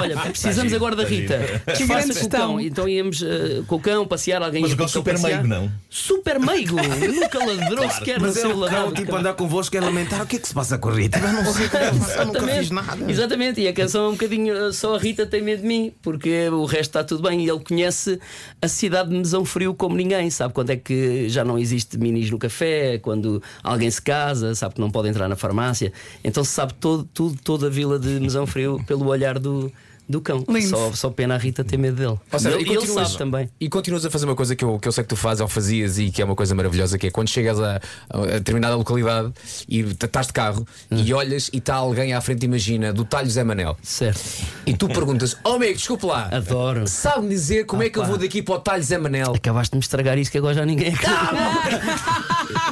olha, 0.00 0.16
precisamos 0.30 0.72
agora 0.72 0.96
da 0.96 1.04
Rita. 1.04 1.38
Que 1.76 1.84
Faça 1.86 2.06
grande 2.06 2.10
o 2.12 2.14
cão. 2.14 2.14
gestão. 2.14 2.60
Então 2.60 2.88
íamos 2.88 3.20
uh, 3.20 3.62
com 3.66 3.76
o 3.76 3.80
cão 3.80 4.06
passear, 4.06 4.42
alguém 4.42 4.62
Mas 4.62 4.72
o 4.72 4.76
cão 4.78 4.88
super 4.88 5.12
passear. 5.12 5.42
meigo, 5.44 5.48
não? 5.48 5.70
Super 5.90 6.40
meigo, 6.40 6.76
nunca 6.76 7.44
ladrou 7.44 7.90
sequer 7.90 8.18
Mas 8.18 8.36
no 8.36 8.38
é 8.38 8.40
seu 8.40 8.56
o 8.56 8.58
ladrado. 8.58 8.84
cão, 8.86 8.94
tipo, 8.94 9.14
andar 9.16 9.34
convosco 9.34 9.76
é 9.76 9.80
lamentar. 9.80 10.22
O 10.22 10.26
que 10.26 10.36
é 10.36 10.38
que 10.38 10.48
se 10.48 10.54
passa 10.54 10.78
com 10.78 10.88
a 10.88 10.94
Rita? 10.94 11.18
Eu 11.18 11.30
não 11.44 11.52
sei 11.52 11.66
o 11.66 11.70
que 11.70 11.76
é 11.76 11.90
que 11.90 11.96
nunca 12.24 12.48
fiz 12.48 12.70
nada. 12.70 13.10
Exatamente, 13.12 13.60
e 13.60 13.68
a 13.68 13.72
canção 13.74 14.06
é 14.06 14.08
um 14.08 14.12
bocadinho 14.12 14.68
uh, 14.68 14.72
só 14.72 14.94
a 14.94 14.98
Rita 14.98 15.26
tem 15.26 15.42
medo 15.42 15.60
de 15.60 15.68
mim, 15.68 15.92
porque 16.00 16.21
o 16.50 16.64
resto 16.64 16.90
está 16.90 17.04
tudo 17.04 17.22
bem. 17.22 17.44
E 17.44 17.48
ele 17.48 17.60
conhece 17.60 18.18
a 18.60 18.68
cidade 18.68 19.10
de 19.10 19.16
Mesão 19.16 19.44
Frio 19.44 19.74
como 19.74 19.96
ninguém, 19.96 20.30
sabe 20.30 20.54
quando 20.54 20.70
é 20.70 20.76
que 20.76 21.28
já 21.28 21.44
não 21.44 21.58
existe 21.58 21.98
minis 21.98 22.30
no 22.30 22.38
café, 22.38 22.98
quando 22.98 23.42
alguém 23.62 23.90
se 23.90 24.00
casa, 24.00 24.54
sabe 24.54 24.74
que 24.74 24.80
não 24.80 24.90
pode 24.90 25.08
entrar 25.08 25.28
na 25.28 25.36
farmácia. 25.36 25.92
Então 26.22 26.44
sabe 26.44 26.74
todo, 26.74 27.04
tudo, 27.04 27.38
toda 27.42 27.66
a 27.66 27.70
vila 27.70 27.98
de 27.98 28.20
Mesão 28.20 28.46
Frio 28.46 28.82
pelo 28.86 29.06
olhar 29.06 29.38
do, 29.38 29.72
do 30.12 30.20
cão. 30.20 30.44
Lindo. 30.48 30.68
Só, 30.68 30.92
só 30.92 31.10
pena 31.10 31.34
a 31.34 31.38
Rita 31.38 31.64
ter 31.64 31.76
medo 31.76 31.96
dele. 31.96 32.18
Ou 32.30 32.38
seja, 32.38 32.56
e 32.58 32.62
ele, 32.62 32.70
e 32.70 32.76
ele 32.76 32.86
sabe 32.86 33.18
também. 33.18 33.48
E 33.60 33.68
continuas 33.68 34.04
a 34.06 34.10
fazer 34.10 34.26
uma 34.26 34.36
coisa 34.36 34.54
que 34.54 34.64
eu, 34.64 34.78
que 34.78 34.86
eu 34.86 34.92
sei 34.92 35.02
que 35.02 35.08
tu 35.08 35.16
fazes 35.16 35.40
ou 35.40 35.48
fazias 35.48 35.98
e 35.98 36.10
que 36.10 36.22
é 36.22 36.24
uma 36.24 36.36
coisa 36.36 36.54
maravilhosa, 36.54 36.96
que 36.98 37.08
é 37.08 37.10
quando 37.10 37.28
chegas 37.28 37.58
a, 37.60 37.80
a 38.10 38.18
determinada 38.38 38.76
localidade 38.76 39.32
e 39.68 39.80
estás 39.80 40.28
de 40.28 40.32
carro 40.32 40.66
Hum. 40.90 41.02
e 41.04 41.12
olhas 41.14 41.48
e 41.52 41.58
está 41.58 41.74
alguém 41.74 42.12
à 42.12 42.20
frente, 42.20 42.44
imagina, 42.44 42.92
do 42.92 43.04
talho 43.04 43.28
Zé 43.30 43.42
Manel. 43.42 43.76
Certo. 43.82 44.20
E 44.66 44.74
tu 44.76 44.86
perguntas, 44.88 45.36
oh 45.44 45.52
amigo, 45.54 45.74
desculpe 45.74 46.06
lá, 46.06 46.28
Adoro. 46.30 46.86
sabe-me 46.86 47.28
dizer 47.30 47.64
como 47.64 47.82
é 47.82 47.88
que 47.90 47.98
eu 47.98 48.02
pá. 48.02 48.08
vou 48.08 48.18
daqui 48.18 48.42
para 48.42 48.54
o 48.54 48.58
talho 48.60 48.82
Zé 48.82 48.98
Manel? 48.98 49.32
Acabaste 49.34 49.72
de 49.72 49.76
me 49.78 49.82
estragar 49.82 50.18
isso 50.18 50.30
que 50.30 50.38
agora 50.38 50.54
já 50.54 50.64
ninguém. 50.66 50.92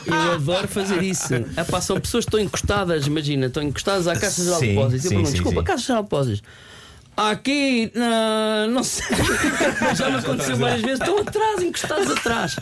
Eu 0.07 0.33
adoro 0.33 0.69
fazer 0.69 1.03
isso. 1.03 1.35
Epá, 1.35 1.81
são 1.81 1.99
pessoas 2.01 2.25
que 2.25 2.29
estão 2.31 2.41
encostadas, 2.41 3.07
imagina, 3.07 3.47
estão 3.47 3.63
encostadas 3.63 4.07
à 4.09 4.15
Caixa 4.19 4.43
de 4.43 4.51
Sim, 4.51 4.69
Depósitos. 4.69 5.05
Eu 5.05 5.11
pergunto, 5.11 5.27
sim, 5.29 5.33
desculpa, 5.35 5.61
sim. 5.61 5.65
Caixa 5.65 5.95
de 5.97 6.03
Depósitos. 6.03 6.43
Aqui, 7.29 7.93
na- 7.95 8.67
não 8.69 8.83
sei. 8.83 9.05
Já 9.95 10.09
me 10.09 10.17
aconteceu 10.19 10.57
várias 10.57 10.81
vezes. 10.81 11.01
Estão 11.01 11.19
atrás, 11.19 11.63
encostados 11.63 12.11
atrás. 12.11 12.57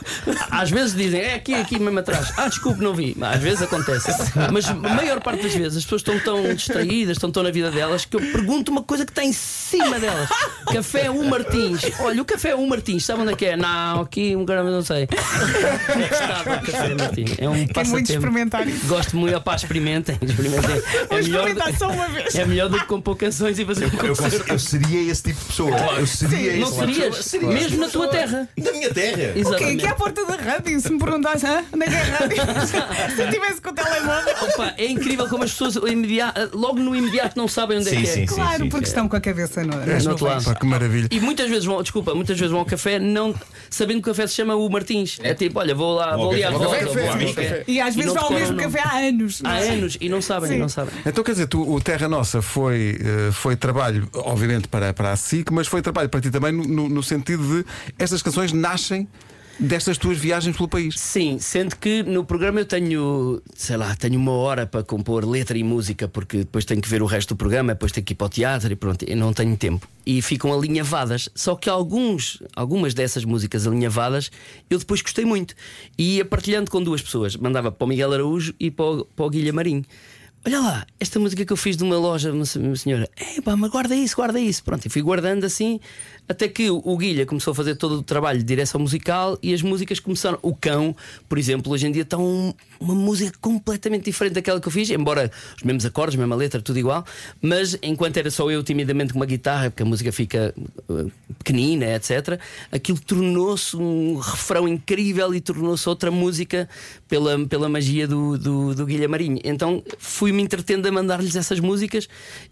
Às 0.51 0.71
vezes 0.71 0.97
dizem, 0.97 1.21
é 1.21 1.35
aqui, 1.35 1.55
aqui 1.55 1.79
mesmo 1.79 1.99
atrás. 2.01 2.33
Ah, 2.37 2.49
desculpe, 2.49 2.83
não 2.83 2.93
vi. 2.93 3.17
Às 3.21 3.41
vezes 3.41 3.63
acontece. 3.63 4.11
Mas 4.53 4.69
a 4.69 4.75
maior 4.75 5.21
parte 5.21 5.43
das 5.45 5.55
vezes 5.55 5.79
as 5.79 5.85
pessoas 5.85 6.01
estão 6.01 6.19
tão 6.21 6.55
distraídas, 6.55 7.17
estão 7.17 7.31
tão 7.31 7.43
na 7.45 7.51
vida 7.51 7.71
delas, 7.71 8.05
que 8.05 8.17
eu 8.17 8.21
pergunto 8.21 8.73
uma 8.73 8.83
coisa 8.83 9.05
que 9.07 9.13
está 9.13 9.23
em 9.23 9.33
cima 9.33 9.99
delas: 10.01 10.29
Café 10.73 11.09
1 11.09 11.25
Martins. 11.29 11.81
Olha, 12.01 12.21
o 12.21 12.25
Café 12.25 12.55
1 12.57 12.67
Martins, 12.67 13.05
sabe 13.05 13.23
onde 13.23 13.33
é 13.35 13.37
que 13.37 13.47
é? 13.47 13.57
Não, 13.57 14.01
aqui 14.01 14.35
um 14.35 14.45
grama, 14.45 14.71
não 14.71 14.83
sei. 14.83 15.05
Encostado 15.05 16.49
ao 16.51 16.61
Café 16.61 16.95
Martins. 16.95 17.31
É 17.39 17.49
um 17.49 17.53
Quero 17.53 17.59
muito 17.59 17.73
passatempo. 17.75 18.13
experimentar 18.13 18.67
isso. 18.69 18.87
Gosto 18.87 19.17
muito, 19.17 19.37
opá, 19.37 19.55
experimentem. 19.55 20.19
experimentem. 20.21 20.69
Vou 21.09 21.19
É 21.19 21.23
melhor, 21.23 21.49
experimentar 21.49 21.79
só 21.79 21.89
uma 21.91 22.09
vez. 22.09 22.35
é 22.35 22.45
melhor 22.45 22.69
do 22.69 22.79
que 22.79 22.87
compor 22.87 23.17
canções 23.17 23.59
e 23.59 23.65
fazer 23.65 23.87
um 23.87 24.07
Eu, 24.07 24.17
concerto. 24.17 24.48
Eu 24.49 24.59
seria 24.59 25.11
esse 25.11 25.23
tipo 25.23 25.41
de 25.41 25.47
pessoa. 25.47 25.77
Eu 25.99 26.07
seria 26.07 26.57
Não 26.57 26.69
esse 26.69 27.23
serias? 27.23 27.55
Mesmo 27.55 27.79
na 27.79 27.89
tua 27.89 28.09
terra. 28.09 28.49
Da 28.59 28.73
minha 28.73 28.93
terra. 28.93 29.13
O 29.31 29.33
quê? 29.35 29.39
Exatamente. 29.41 29.85
Aqui 29.85 29.87
à 29.87 29.95
porta 29.95 30.25
da 30.27 30.37
rádio, 30.37 30.81
se 30.81 30.93
me 30.93 30.99
perguntasse, 30.99 31.47
"Hã? 31.47 31.65
onde 31.73 31.85
é 31.85 31.89
que 31.89 31.95
é 31.95 32.01
a 32.01 32.05
rádio? 32.05 32.37
se 33.17 33.23
eu 33.23 33.31
tivesse 33.31 33.61
com 33.61 33.71
o 33.71 33.73
telemóvel. 33.75 34.35
Opa, 34.43 34.75
é 34.77 34.87
incrível 34.87 35.29
como 35.29 35.45
as 35.45 35.51
pessoas 35.53 35.77
imediato- 35.77 36.51
logo 36.57 36.79
no 36.79 36.95
imediato 36.95 37.37
não 37.37 37.49
sabem 37.49 37.79
onde 37.79 37.89
é 37.89 37.91
Sim, 37.93 38.03
que 38.03 38.09
é. 38.09 38.13
sim, 38.13 38.27
sim. 38.27 38.35
Claro, 38.35 38.69
porque 38.69 38.87
estão 38.87 39.09
com 39.09 39.17
a 39.17 39.21
cabeça 39.21 39.63
no, 39.65 39.77
nas 39.85 40.05
No 40.05 40.11
outro 40.13 40.27
lado. 40.27 40.45
Pá, 40.45 40.55
que 40.55 40.67
maravilha. 40.67 41.09
E 41.11 41.21
muitas 41.21 41.49
vezes 41.49 41.65
vão, 41.65 41.83
desculpa, 41.83 42.15
muitas 42.15 42.37
vezes 42.39 42.51
vão 42.51 42.61
ao 42.61 42.67
café 42.67 42.99
não 42.99 43.35
sabendo 43.71 44.03
que 44.03 44.09
o 44.11 44.13
café 44.13 44.27
se 44.27 44.35
chama 44.35 44.55
o 44.57 44.69
Martins. 44.69 45.19
É, 45.23 45.35
tipo, 45.35 45.59
olha, 45.59 45.75
vou 45.75 45.95
lá, 45.95 46.17
Vou 46.17 46.31
ali 46.31 46.43
à 46.45 46.53
café, 46.53 46.85
volta. 46.85 47.65
E 47.67 47.81
às 47.81 47.95
vezes 47.95 48.13
não 48.13 48.15
vai 48.15 48.25
ao 48.25 48.33
mesmo 48.33 48.57
café 48.57 48.81
há 48.85 48.97
anos. 48.99 49.41
não 49.41 49.51
Há 49.51 49.61
é? 49.61 49.69
anos 49.71 49.97
e 50.01 50.09
não 50.09 50.23
sabem, 50.23 50.51
Sim. 50.51 50.59
não 50.59 50.69
sabem. 50.69 50.95
Então 51.05 51.23
quer 51.25 51.33
dizer, 51.33 51.47
tu, 51.47 51.69
o 51.71 51.81
Terra 51.81 52.09
Nossa 52.09 52.41
foi, 52.43 52.99
eh, 53.01 53.33
foi 53.33 53.57
trabalho, 53.57 54.09
obviamente, 54.29 54.69
para, 54.69 54.93
para 54.93 55.13
a 55.13 55.17
SIC, 55.17 55.51
mas 55.51 55.67
foi 55.67 55.83
trabalho 55.83 56.09
para 56.09 56.21
ti 56.21 56.31
também 56.31 56.53
no, 56.53 56.89
no- 56.89 57.03
sentido 57.03 57.43
de 57.43 57.65
estas 57.99 58.23
canções 58.23 58.53
nascem 58.53 59.09
destas 59.61 59.99
tuas 59.99 60.17
viagens 60.19 60.57
pelo 60.57 60.69
país. 60.69 60.95
Sim, 61.01 61.39
sendo 61.41 61.75
que 61.75 62.05
no 62.05 62.25
programa 62.25 62.61
eu 62.61 62.65
tenho, 62.65 63.43
sei 63.57 63.77
lá, 63.77 63.93
tenho 63.97 64.17
uma 64.17 64.31
hora 64.31 64.67
para 64.67 64.85
compor 64.85 65.25
letra 65.25 65.59
e 65.59 65.65
música, 65.65 66.07
porque 66.07 66.39
depois 66.39 66.65
tenho 66.65 66.81
que 66.81 66.89
ver 66.89 67.03
o 67.03 67.07
resto 67.07 67.31
do 67.35 67.37
programa, 67.37 67.73
depois 67.75 67.91
tenho 67.91 68.05
que 68.05 68.13
ir 68.13 68.17
para 68.17 68.27
o 68.27 68.29
teatro 68.29 68.73
e 68.73 68.77
pronto, 68.77 69.03
eu 69.05 69.17
não 69.17 69.33
tenho 69.33 69.57
tempo. 69.57 69.89
E 70.07 70.23
ficam 70.23 70.53
alinhavadas. 70.55 71.29
Só 71.35 71.57
que 71.57 71.69
alguns, 71.69 72.41
algumas 72.55 72.95
dessas 72.95 73.25
músicas 73.25 73.67
alinhavadas 73.67 74.31
eu 74.71 74.79
depois 74.79 75.03
gostei 75.03 75.25
muito. 75.25 75.55
E 75.99 76.19
ia 76.19 76.25
partilhando 76.25 76.71
com 76.71 76.81
duas 76.81 77.03
pessoas. 77.03 77.35
Mandava 77.35 77.73
para 77.73 77.85
o 77.85 77.89
Miguel 77.89 78.13
Araújo 78.13 78.55
e 78.61 78.71
para 78.71 78.85
o, 78.85 79.05
para 79.05 79.25
o 79.27 79.31
Guilherme 79.31 79.57
Marinho. 79.57 79.85
Olha 80.47 80.61
lá, 80.61 80.87
esta 80.99 81.19
música 81.19 81.45
que 81.45 81.53
eu 81.53 81.57
fiz 81.57 81.77
de 81.77 81.83
uma 81.85 81.99
loja, 81.99 82.33
uma 82.33 82.45
se- 82.47 82.59
uma 82.59 82.77
senhora, 82.77 83.09
é 83.17 83.39
mas 83.57 83.71
guarda 83.71 83.95
isso, 83.95 84.17
guarda 84.17 84.41
isso. 84.41 84.63
Pronto, 84.65 84.87
e 84.87 84.89
fui 84.89 85.03
guardando 85.03 85.45
assim, 85.45 85.79
até 86.29 86.49
que 86.49 86.71
o, 86.71 86.97
Guilha 86.97 87.27
começou 87.27 87.53
a 87.53 87.55
fazer 87.55 87.75
todo 87.75 87.97
o 87.99 88.03
trabalho 88.03 88.39
de 88.39 88.45
direção 88.45 88.81
musical 88.81 89.39
e 89.43 89.53
as 89.53 89.61
músicas 89.63 89.99
começaram. 90.01 90.39
O 90.41 90.55
Cão, 90.55 90.95
por 91.29 91.39
exemplo, 91.39 91.73
hoje 91.73 91.87
em 91.87 91.93
dia 91.93 92.03
está 92.03 92.17
um- 92.17 92.55
uma 92.81 92.95
música 92.95 93.33
completamente 93.41 94.05
diferente 94.05 94.35
daquela 94.35 94.61
que 94.61 94.69
eu 94.69 94.73
fiz, 94.73 94.89
embora 94.91 95.31
os 95.57 95.63
mesmos 95.63 95.85
acordes, 95.85 96.17
mesma 96.17 96.37
letra, 96.37 96.63
tudo 96.63 96.79
igual, 96.79 97.05
mas 97.43 97.77
enquanto 97.83 98.17
era 98.17 98.31
só 98.31 98.51
eu 98.51 98.63
timidamente 98.63 99.13
com 99.13 99.19
uma 99.19 99.27
guitarra, 99.27 99.71
porque 99.71 99.83
a 99.83 99.87
música 99.87 100.13
fica 100.13 100.55
uh, 100.89 101.11
pequenina, 101.39 101.95
etc., 101.97 102.39
aquilo 102.71 102.99
tornou-se 103.01 103.77
um 103.77 104.17
refrão 104.19 104.67
incrível 104.69 105.35
e 105.35 105.41
tornou-se 105.41 105.87
outra 105.89 106.11
música 106.11 106.69
pela, 107.09 107.39
pela 107.47 107.69
magia 107.69 108.07
do, 108.07 108.39
do, 108.39 108.75
do 108.75 108.87
Guilherme 108.87 109.09
Marinho. 109.09 109.41
Então 109.45 109.83
fui-me 110.29 110.43
entretendo 110.43 110.87
a 110.87 110.93
mandar-lhes 110.93 111.35
essas 111.37 111.59
músicas 111.59 112.07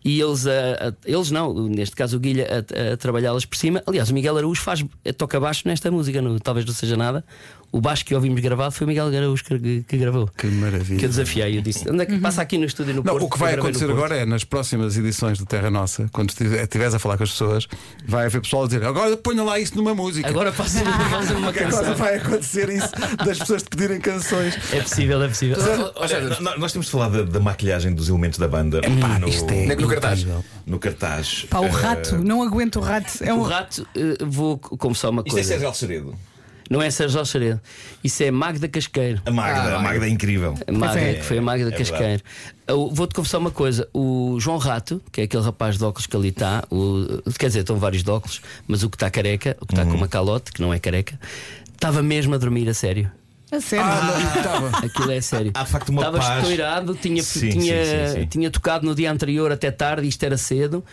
e 0.04 0.18
eles, 0.20 0.46
a, 0.46 0.88
a- 0.88 0.92
eles 1.04 1.30
não, 1.30 1.52
neste 1.68 1.94
caso 1.94 2.16
o 2.16 2.20
Guilha, 2.20 2.46
a, 2.50 2.92
a 2.92 2.96
trabalhá-las 2.96 3.44
por 3.44 3.56
cima. 3.56 3.82
Aliás, 3.86 4.08
o 4.10 4.14
Miguel 4.14 4.36
Araújo 4.38 4.62
faz, 4.62 4.82
toca 5.18 5.38
baixo 5.38 5.62
nesta 5.68 5.90
música, 5.90 6.22
no, 6.22 6.40
talvez 6.40 6.64
não 6.64 6.72
seja 6.72 6.96
nada. 6.96 7.22
O 7.72 7.80
baixo 7.80 8.04
que 8.04 8.14
ouvimos 8.14 8.40
gravado 8.40 8.72
foi 8.72 8.84
o 8.86 8.88
Miguel 8.88 9.08
Araújo 9.08 9.44
que, 9.44 9.82
que 9.82 9.96
gravou. 9.98 10.28
Que 10.36 10.46
maravilha. 10.46 10.98
Que 10.98 11.04
eu 11.04 11.08
desafiei, 11.08 11.58
eu 11.58 11.60
disse: 11.62 11.88
onde 11.90 12.02
é 12.02 12.06
que 12.06 12.18
passa 12.18 12.40
aqui 12.40 12.56
no 12.56 12.64
estúdio 12.64 12.94
no 12.94 13.02
Não, 13.02 13.12
Porto? 13.12 13.24
o 13.26 13.30
que 13.30 13.38
vai 13.38 13.54
acontecer 13.54 13.90
agora 13.90 14.16
é 14.16 14.24
nas 14.24 14.44
próximas 14.44 14.96
edições 14.96 15.38
do 15.38 15.44
Terra 15.44 15.70
Nossa, 15.70 16.08
quando 16.12 16.30
estiver- 16.30 16.62
estiveres 16.62 16.94
a 16.94 16.98
falar 16.98 17.16
com 17.18 17.24
as 17.24 17.30
pessoas, 17.32 17.66
vai 18.06 18.26
haver 18.26 18.40
pessoal 18.40 18.64
a 18.64 18.66
dizer 18.66 18.84
agora 18.84 19.16
ponha 19.16 19.42
lá 19.42 19.58
isso 19.58 19.76
numa 19.76 19.94
música. 19.94 20.26
Agora 20.28 20.52
fazer 20.52 20.82
uma 20.82 20.96
Agora 21.48 21.52
canção. 21.52 21.94
vai 21.96 22.16
acontecer 22.16 22.68
isso 22.70 22.90
das 23.24 23.38
pessoas 23.38 23.62
te 23.62 23.68
pedirem 23.68 24.00
canções. 24.00 24.56
É 24.72 24.80
possível, 24.80 25.22
é 25.22 25.28
possível. 25.28 25.56
Olha, 25.96 26.40
nó- 26.40 26.56
nós 26.58 26.72
temos 26.72 26.86
de 26.86 26.92
falar 26.92 27.08
da, 27.08 27.22
da 27.24 27.40
maquilhagem 27.40 27.94
dos 27.94 28.08
elementos 28.08 28.38
da 28.38 28.48
banda 28.48 28.80
no, 29.20 29.28
isto 29.28 29.50
é 29.52 29.74
No 29.76 29.88
cartaz. 29.88 30.26
no 30.66 30.78
cartaz. 30.78 31.46
Pá, 31.50 31.60
o 31.60 31.64
Eh, 31.66 31.68
rato, 31.68 32.16
não 32.18 32.42
aguento 32.42 32.76
o 32.76 32.80
rato. 32.80 33.22
É 33.22 33.32
O 33.34 33.38
um 33.38 33.42
rato, 33.42 33.86
eh, 33.94 34.16
vou 34.24 34.56
confessar 34.58 35.10
uma 35.10 35.20
Isto 35.20 35.28
é 35.28 35.32
coisa. 35.32 35.48
Sérgio 35.48 35.66
Alceredo. 35.68 36.14
Não 36.68 36.82
é 36.82 36.90
Sérgio 36.90 37.18
Alceredo. 37.20 37.60
Isso 38.02 38.22
é 38.24 38.30
Magda 38.30 38.66
Casqueiro. 38.68 39.22
A 39.24 39.30
Magda, 39.30 39.76
a 39.76 39.78
Magda 39.80 40.06
é 40.06 40.08
incrível. 40.08 40.54
A 40.66 40.72
Magda, 40.72 41.00
é. 41.00 41.14
que 41.14 41.22
foi 41.22 41.38
a 41.38 41.42
Magda 41.42 41.68
É 41.68 41.72
Casqueiro. 41.78 42.22
Vou-te 42.92 43.14
confessar 43.14 43.38
uma 43.38 43.50
coisa: 43.52 43.88
o 43.94 44.36
João 44.40 44.58
Rato, 44.58 45.00
que 45.12 45.20
é 45.20 45.24
aquele 45.24 45.42
rapaz 45.44 45.78
de 45.78 45.84
óculos 45.84 46.06
que 46.06 46.16
ali 46.16 46.28
está, 46.28 46.64
o- 46.70 47.22
quer 47.38 47.46
dizer, 47.48 47.60
estão 47.60 47.76
vários 47.76 48.02
de 48.02 48.10
óculos, 48.10 48.40
mas 48.66 48.82
o 48.82 48.90
que 48.90 48.96
está 48.96 49.08
careca, 49.10 49.56
o 49.60 49.66
que 49.66 49.72
está 49.74 49.84
Uhum. 49.84 49.90
com 49.92 49.96
uma 49.96 50.08
calote, 50.08 50.50
que 50.52 50.60
não 50.60 50.74
é 50.74 50.78
careca, 50.80 51.18
estava 51.72 52.02
mesmo 52.02 52.34
a 52.34 52.38
dormir 52.38 52.68
a 52.68 52.74
sério. 52.74 53.10
A 53.52 53.60
sério. 53.60 53.84
Aquilo 54.84 55.10
é 55.12 55.20
sério. 55.20 55.52
Há 55.54 55.64
facto 55.64 55.90
uma 55.90 56.02
Estava 56.02 56.18
paz. 56.18 56.42
estourado, 56.42 56.94
tinha, 56.96 57.22
Sim, 57.22 57.50
tinha, 57.50 57.84
sim, 57.84 58.06
sim, 58.14 58.20
sim. 58.22 58.26
tinha 58.26 58.50
tocado 58.50 58.84
no 58.84 58.92
dia 58.92 59.10
anterior 59.12 59.52
até 59.52 59.70
tarde, 59.70 60.06
isto 60.08 60.22
era 60.24 60.36
cedo, 60.36 60.84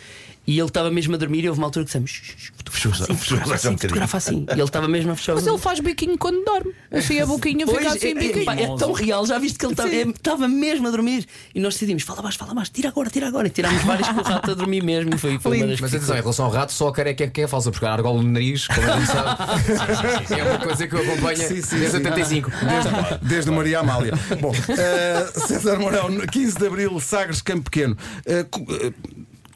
e 0.46 0.60
ele 0.60 0.68
estava 0.68 0.92
mesmo 0.92 1.16
a 1.16 1.18
dormir. 1.18 1.44
E 1.44 1.50
houve 1.50 1.60
uma 1.60 1.68
altura 1.68 1.86
que 1.86 1.90
dissemos: 1.90 2.12
"Shh, 2.12 2.36
shh, 2.38 2.54
Fechou 2.74 2.92
fotografa 2.92 3.50
um 3.50 3.54
assim, 3.54 3.70
bocadinho. 3.70 3.78
fotografa 3.78 4.18
assim. 4.18 4.46
E 4.50 4.52
ele 4.54 4.64
estava 4.64 4.88
mesmo 4.88 5.12
a 5.12 5.16
fechar 5.16 5.36
Mas 5.36 5.46
ele 5.46 5.58
faz 5.58 5.80
biquinho 5.80 6.18
quando 6.18 6.44
dorme. 6.44 6.74
Assim 6.92 7.20
a 7.20 7.26
boquinha 7.26 7.68
fica 7.68 7.88
assim, 7.88 8.08
é, 8.08 8.12
é, 8.12 8.14
biquinho. 8.16 8.52
é 8.52 8.78
tão 8.78 8.92
real, 8.94 9.26
já 9.26 9.38
viste 9.38 9.60
que 9.60 9.66
ele 9.66 9.74
estava 9.74 10.46
é, 10.46 10.48
mesmo 10.48 10.88
a 10.88 10.92
dormir. 10.92 11.26
E 11.54 11.60
nós 11.60 11.76
decidimos: 11.76 12.04
fala 12.04 12.22
mais, 12.22 12.36
fala 12.36 12.54
mais, 12.54 12.70
tira 12.70 12.90
agora, 12.90 13.10
tira 13.10 13.28
agora. 13.28 13.48
E 13.48 13.52
tirámos 13.52 13.84
vários 13.84 14.08
com 14.08 14.20
o 14.20 14.24
rato 14.24 14.52
a 14.52 14.54
dormir 14.54 14.84
mesmo. 14.84 15.18
Foi, 15.18 15.38
foi 15.40 15.58
uma 15.58 15.68
das 15.68 15.82
Mas 15.82 15.94
atenção, 15.94 16.16
em 16.16 16.22
relação 16.22 16.46
ao 16.46 16.52
rato, 16.52 16.74
só 16.74 16.88
a 16.88 16.94
careca 16.94 17.24
é 17.24 17.28
que 17.28 17.42
é 17.42 17.48
falsa, 17.48 17.72
porque 17.72 17.86
a 17.86 17.94
argola 17.94 18.22
no 18.22 18.30
nariz, 18.32 18.68
como 18.68 18.82
a 18.82 18.98
gente 18.98 19.08
sabe, 19.08 20.34
é 20.40 20.44
uma 20.44 20.60
coisa 20.60 20.88
que 20.88 20.96
eu 20.96 21.02
acompanho 21.02 21.38
desde 21.38 21.62
sim. 21.62 21.98
85. 21.98 22.50
Desde, 22.50 23.28
desde 23.28 23.50
o 23.50 23.54
Maria 23.54 23.80
Amália. 23.80 24.14
Bom, 24.40 24.54
eh, 24.70 25.32
César 25.48 25.78
Mourão, 25.78 26.10
15 26.32 26.58
de 26.58 26.68
Abril, 26.68 27.00
Sagres 27.00 27.42
Campo 27.42 27.70
Pequeno. 27.70 27.98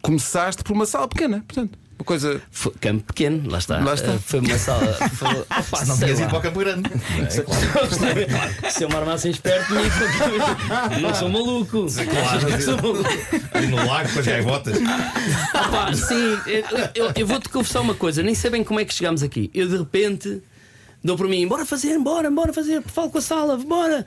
Co- 0.07 0.11
começaste 0.11 0.63
por 0.63 0.73
uma 0.73 0.85
sala 0.85 1.07
pequena, 1.07 1.43
portanto. 1.47 1.77
Uma 1.99 2.05
coisa. 2.05 2.39
Foi 2.51 2.71
campo 2.79 3.03
pequeno, 3.05 3.49
lá 3.49 3.57
está. 3.57 3.79
Lá 3.79 3.93
está. 3.95 4.13
Eh, 4.13 4.19
Foi 4.19 4.39
uma 4.39 4.57
sala. 4.59 4.93
Foi, 4.93 5.29
opa, 5.49 5.85
Não 5.85 5.97
tinhas 5.97 6.19
ido 6.19 6.29
para 6.29 6.37
o 6.37 6.41
Campo 6.41 6.59
Grande. 6.59 6.91
Não 6.91 7.25
é? 8.07 8.25
Claro. 8.25 8.71
Se 8.71 8.83
eu 8.83 8.89
me 8.89 8.95
armasse 8.95 9.27
em 9.27 9.31
esperto, 9.31 9.73
não 11.01 11.13
sou 11.15 11.29
maluco. 11.29 11.77
Não 11.79 12.61
sou 12.61 12.75
maluco. 12.77 13.09
Ali 13.53 13.67
no 13.67 13.77
lago 13.77 14.13
com 14.13 14.19
as 14.19 14.25
gaivotas. 14.27 14.77
Opa, 14.77 15.93
sim, 15.95 16.39
eu, 16.45 16.63
eu- 17.07 17.11
eu 17.15 17.25
vou-te 17.27 17.49
confessar 17.49 17.81
uma 17.81 17.95
coisa, 17.95 18.21
nem 18.21 18.35
sei 18.35 18.51
bem 18.51 18.63
como 18.63 18.79
é 18.79 18.85
que 18.85 18.93
chegámos 18.93 19.23
aqui. 19.23 19.49
Eu 19.53 19.67
de 19.67 19.77
repente 19.77 20.41
dou 21.03 21.17
por 21.17 21.27
mim, 21.27 21.47
bora 21.47 21.65
fazer, 21.65 21.97
bora, 21.97 22.29
bora 22.29 22.53
fazer, 22.53 22.83
falo 22.83 23.09
com 23.09 23.17
a 23.17 23.21
sala, 23.21 23.57
bora. 23.57 24.05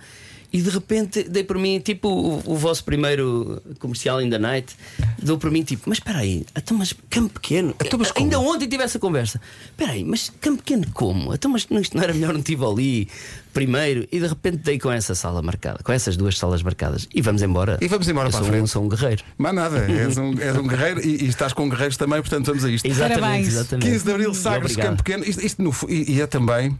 E 0.52 0.60
de 0.60 0.68
repente 0.70 1.22
dei 1.22 1.44
por 1.44 1.56
mim, 1.58 1.78
tipo 1.78 2.08
o, 2.08 2.42
o 2.44 2.56
vosso 2.56 2.82
primeiro 2.84 3.62
comercial 3.78 4.20
in 4.20 4.28
the 4.30 4.38
night, 4.38 4.74
dou 5.22 5.38
por 5.38 5.48
mim, 5.50 5.62
tipo, 5.62 5.88
mas 5.88 5.98
espera 5.98 6.18
aí, 6.18 6.44
então, 6.56 6.76
mas 6.76 6.92
campo 7.08 7.34
pequeno. 7.34 7.72
Ainda 8.20 8.40
ontem 8.40 8.68
tive 8.68 8.82
essa 8.82 8.98
conversa. 8.98 9.40
Espera 9.66 9.92
aí, 9.92 10.02
mas 10.02 10.32
campo 10.40 10.58
pequeno 10.58 10.86
como? 10.92 11.32
Então, 11.32 11.50
mas 11.50 11.68
não- 11.68 11.80
isto 11.80 11.96
não 11.96 12.02
era 12.02 12.12
melhor 12.12 12.34
um 12.34 12.42
Tivoli 12.42 13.08
primeiro? 13.52 14.06
E 14.10 14.18
de 14.20 14.26
repente 14.26 14.58
dei 14.58 14.78
com 14.78 14.90
essa 14.90 15.14
sala 15.14 15.42
marcada, 15.42 15.80
com 15.82 15.92
essas 15.92 16.16
duas 16.16 16.38
salas 16.38 16.62
marcadas. 16.62 17.08
E 17.14 17.20
vamos 17.22 17.42
embora. 17.42 17.78
E 17.80 17.88
vamos 17.88 18.08
embora 18.08 18.28
Eu 18.28 18.32
para 18.32 18.40
a 18.40 18.42
sou 18.42 18.48
um- 18.48 18.52
frente. 18.56 18.70
sou 18.70 18.84
um 18.84 18.88
guerreiro. 18.88 19.22
Mais 19.38 19.54
nada, 19.54 19.78
és 19.90 20.16
um, 20.18 20.32
és 20.38 20.56
um 20.56 20.66
guerreiro 20.66 21.00
e, 21.06 21.24
e 21.24 21.28
estás 21.28 21.52
com 21.52 21.68
guerreiros 21.68 21.96
também, 21.96 22.20
portanto 22.20 22.46
vamos 22.46 22.64
a 22.64 22.70
isto. 22.70 22.86
Exatamente, 22.86 23.20
Parabéns. 23.20 23.48
exatamente. 23.48 23.90
15 23.90 24.04
de 24.04 24.10
Abril, 24.10 24.34
Sagres. 24.34 24.76
Campo 24.76 25.02
Pequeno. 25.02 25.24
Isto, 25.24 25.44
isto 25.46 25.62
no 25.62 25.74
e, 25.88 26.14
e 26.16 26.20
é 26.20 26.26
também. 26.26 26.76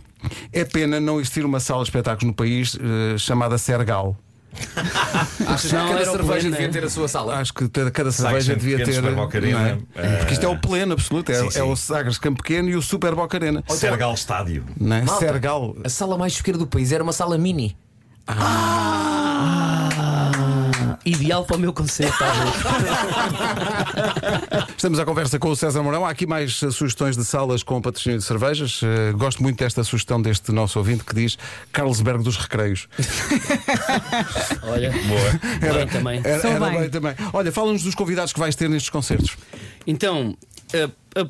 É 0.52 0.64
pena 0.64 1.00
não 1.00 1.18
existir 1.18 1.44
uma 1.44 1.60
sala 1.60 1.82
de 1.82 1.88
espetáculos 1.88 2.24
no 2.26 2.34
país 2.34 2.76
eh, 2.78 3.16
chamada 3.18 3.56
Sergal. 3.56 4.16
Achas 5.46 5.70
que 5.70 5.76
cada 5.76 6.04
cerveja 6.04 6.24
pleno, 6.24 6.50
devia 6.50 6.66
né? 6.66 6.72
ter 6.72 6.84
a 6.84 6.90
sua 6.90 7.08
sala? 7.08 7.36
Acho 7.36 7.54
que 7.54 7.68
cada 7.68 8.12
cerveja 8.12 8.54
devia 8.54 8.84
ter. 8.84 9.02
É? 9.04 9.78
eh, 9.94 10.16
Porque 10.18 10.32
isto 10.34 10.44
é 10.44 10.48
o 10.48 10.58
pleno 10.58 10.92
absoluto. 10.92 11.30
É, 11.30 11.34
sim, 11.34 11.50
sim. 11.50 11.58
é 11.58 11.62
o 11.62 11.76
Sagres 11.76 12.18
Campo 12.18 12.42
Pequeno 12.42 12.68
e 12.68 12.76
o 12.76 12.82
Super 12.82 13.14
Boca 13.14 13.36
Arena. 13.36 13.62
Sergal 13.68 14.14
Estádio. 14.14 14.64
Não 14.78 14.96
é? 14.96 15.02
Malta, 15.02 15.18
Sergal. 15.26 15.76
A 15.84 15.88
sala 15.88 16.18
mais 16.18 16.32
choqueira 16.32 16.58
do 16.58 16.66
país 16.66 16.92
era 16.92 17.02
uma 17.02 17.12
sala 17.12 17.38
mini. 17.38 17.76
Ideal 21.04 21.44
para 21.44 21.56
o 21.56 21.58
meu 21.58 21.72
conceito, 21.72 22.12
tá 22.18 22.30
talvez. 22.30 22.54
Estamos 24.76 24.98
à 24.98 25.04
conversa 25.04 25.38
com 25.38 25.48
o 25.48 25.56
César 25.56 25.82
Mourão. 25.82 26.04
Há 26.04 26.10
aqui 26.10 26.26
mais 26.26 26.56
sugestões 26.56 27.16
de 27.16 27.24
salas 27.24 27.62
com 27.62 27.80
patrocínio 27.80 28.18
de 28.18 28.24
cervejas. 28.24 28.80
Eh, 28.82 29.12
gosto 29.12 29.42
muito 29.42 29.58
desta 29.58 29.82
sugestão 29.82 30.20
deste 30.20 30.52
nosso 30.52 30.78
ouvinte 30.78 31.02
que 31.04 31.14
diz 31.14 31.38
Carlsberg 31.72 32.22
dos 32.22 32.36
Recreios. 32.36 32.86
Olha, 34.62 34.90
Boa. 34.92 35.74
bem 35.74 35.86
também. 35.86 36.20
Era, 36.22 36.48
era 36.48 36.60
bem. 36.60 36.80
bem 36.80 36.90
também. 36.90 37.14
Olha, 37.32 37.50
fala-nos 37.50 37.82
dos 37.82 37.94
convidados 37.94 38.32
que 38.34 38.38
vais 38.38 38.54
ter 38.54 38.68
nestes 38.68 38.90
concertos. 38.90 39.36
Então, 39.86 40.36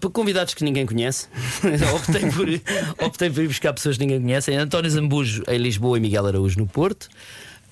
por 0.00 0.10
convidados 0.10 0.54
que 0.54 0.64
ninguém 0.64 0.84
conhece, 0.84 1.28
optei, 1.94 2.30
por, 2.30 3.06
optei 3.06 3.30
por 3.30 3.42
ir 3.42 3.48
buscar 3.48 3.72
pessoas 3.72 3.96
que 3.96 4.04
ninguém 4.04 4.20
conhece. 4.20 4.52
António 4.52 4.90
Zambujo 4.90 5.42
em 5.48 5.58
Lisboa 5.58 5.96
e 5.96 6.00
Miguel 6.00 6.26
Araújo 6.26 6.58
no 6.58 6.66
Porto. 6.66 7.08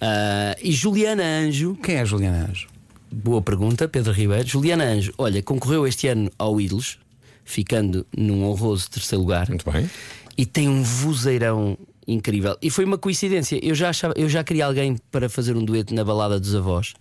Ah, 0.00 0.56
e 0.62 0.72
Juliana 0.72 1.22
Anjo, 1.24 1.76
Quem 1.82 1.96
é 1.96 2.04
Juliana 2.04 2.48
Anjo? 2.50 2.68
boa 3.10 3.40
pergunta, 3.42 3.88
Pedro 3.88 4.12
Ribeiro. 4.12 4.46
Juliana 4.46 4.84
Anjo, 4.84 5.12
olha, 5.18 5.42
concorreu 5.42 5.86
este 5.86 6.08
ano 6.08 6.30
ao 6.38 6.60
Ídolos, 6.60 6.98
ficando 7.44 8.06
num 8.16 8.44
honroso 8.44 8.90
terceiro 8.90 9.22
lugar. 9.22 9.48
Muito 9.48 9.68
bem. 9.70 9.88
e 10.36 10.44
tem 10.46 10.68
um 10.68 10.82
vozeirão 10.82 11.76
incrível. 12.06 12.56
E 12.62 12.70
foi 12.70 12.84
uma 12.84 12.98
coincidência. 12.98 13.58
Eu 13.62 13.74
já, 13.74 13.88
achava, 13.90 14.14
eu 14.16 14.28
já 14.28 14.44
queria 14.44 14.66
alguém 14.66 14.96
para 15.10 15.28
fazer 15.28 15.56
um 15.56 15.64
dueto 15.64 15.94
na 15.94 16.04
balada 16.04 16.38
dos 16.38 16.54
avós. 16.54 16.94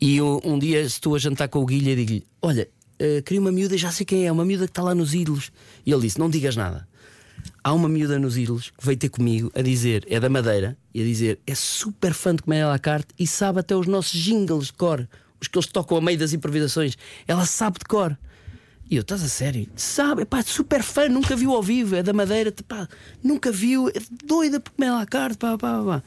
E 0.00 0.16
eu, 0.16 0.40
um 0.44 0.58
dia 0.58 0.80
estou 0.82 1.14
a 1.14 1.18
jantar 1.18 1.48
com 1.48 1.60
o 1.60 1.66
Guilha 1.66 1.92
e 1.92 1.96
digo-lhe: 1.96 2.26
Olha, 2.40 2.68
eh, 2.98 3.22
queria 3.22 3.40
uma 3.40 3.52
miúda, 3.52 3.76
já 3.78 3.90
sei 3.90 4.04
quem 4.04 4.26
é, 4.26 4.32
uma 4.32 4.44
miúda 4.44 4.66
que 4.66 4.70
está 4.70 4.82
lá 4.82 4.94
nos 4.94 5.14
ídolos. 5.14 5.50
E 5.86 5.92
ele 5.92 6.02
disse: 6.02 6.18
Não 6.18 6.28
digas 6.28 6.56
nada. 6.56 6.86
Há 7.64 7.72
uma 7.72 7.88
miúda 7.88 8.18
nos 8.18 8.36
ídolos 8.36 8.70
que 8.70 8.84
veio 8.84 8.98
ter 8.98 9.08
comigo 9.08 9.52
a 9.54 9.62
dizer, 9.62 10.04
é 10.08 10.18
da 10.18 10.28
Madeira, 10.28 10.76
e 10.92 11.00
a 11.00 11.04
dizer, 11.04 11.38
é 11.46 11.54
super 11.54 12.12
fã 12.12 12.34
de 12.34 12.42
Comédia 12.42 12.66
à 12.66 12.70
la 12.70 12.78
carte 12.78 13.14
e 13.16 13.24
sabe 13.24 13.60
até 13.60 13.76
os 13.76 13.86
nossos 13.86 14.12
jingles 14.12 14.66
de 14.66 14.72
cor, 14.72 15.08
os 15.40 15.46
que 15.46 15.56
eles 15.56 15.68
tocam 15.68 15.96
a 15.96 16.00
meio 16.00 16.18
das 16.18 16.32
improvisações. 16.32 16.96
Ela 17.26 17.46
sabe 17.46 17.78
de 17.78 17.84
cor. 17.84 18.18
E 18.90 18.96
eu, 18.96 19.02
estás 19.02 19.22
a 19.22 19.28
sério? 19.28 19.68
Sabe, 19.76 20.24
pá, 20.24 20.42
super 20.42 20.82
fã, 20.82 21.08
nunca 21.08 21.36
viu 21.36 21.52
ao 21.52 21.62
vivo, 21.62 21.94
é 21.94 22.02
da 22.02 22.12
Madeira, 22.12 22.52
pá, 22.66 22.88
nunca 23.22 23.52
viu, 23.52 23.88
é 23.88 24.02
doida 24.24 24.58
por 24.58 24.72
comer 24.72 24.90
à 24.90 25.06
carte, 25.06 25.38
pá, 25.38 25.56
pá, 25.56 25.82
pá. 25.84 26.02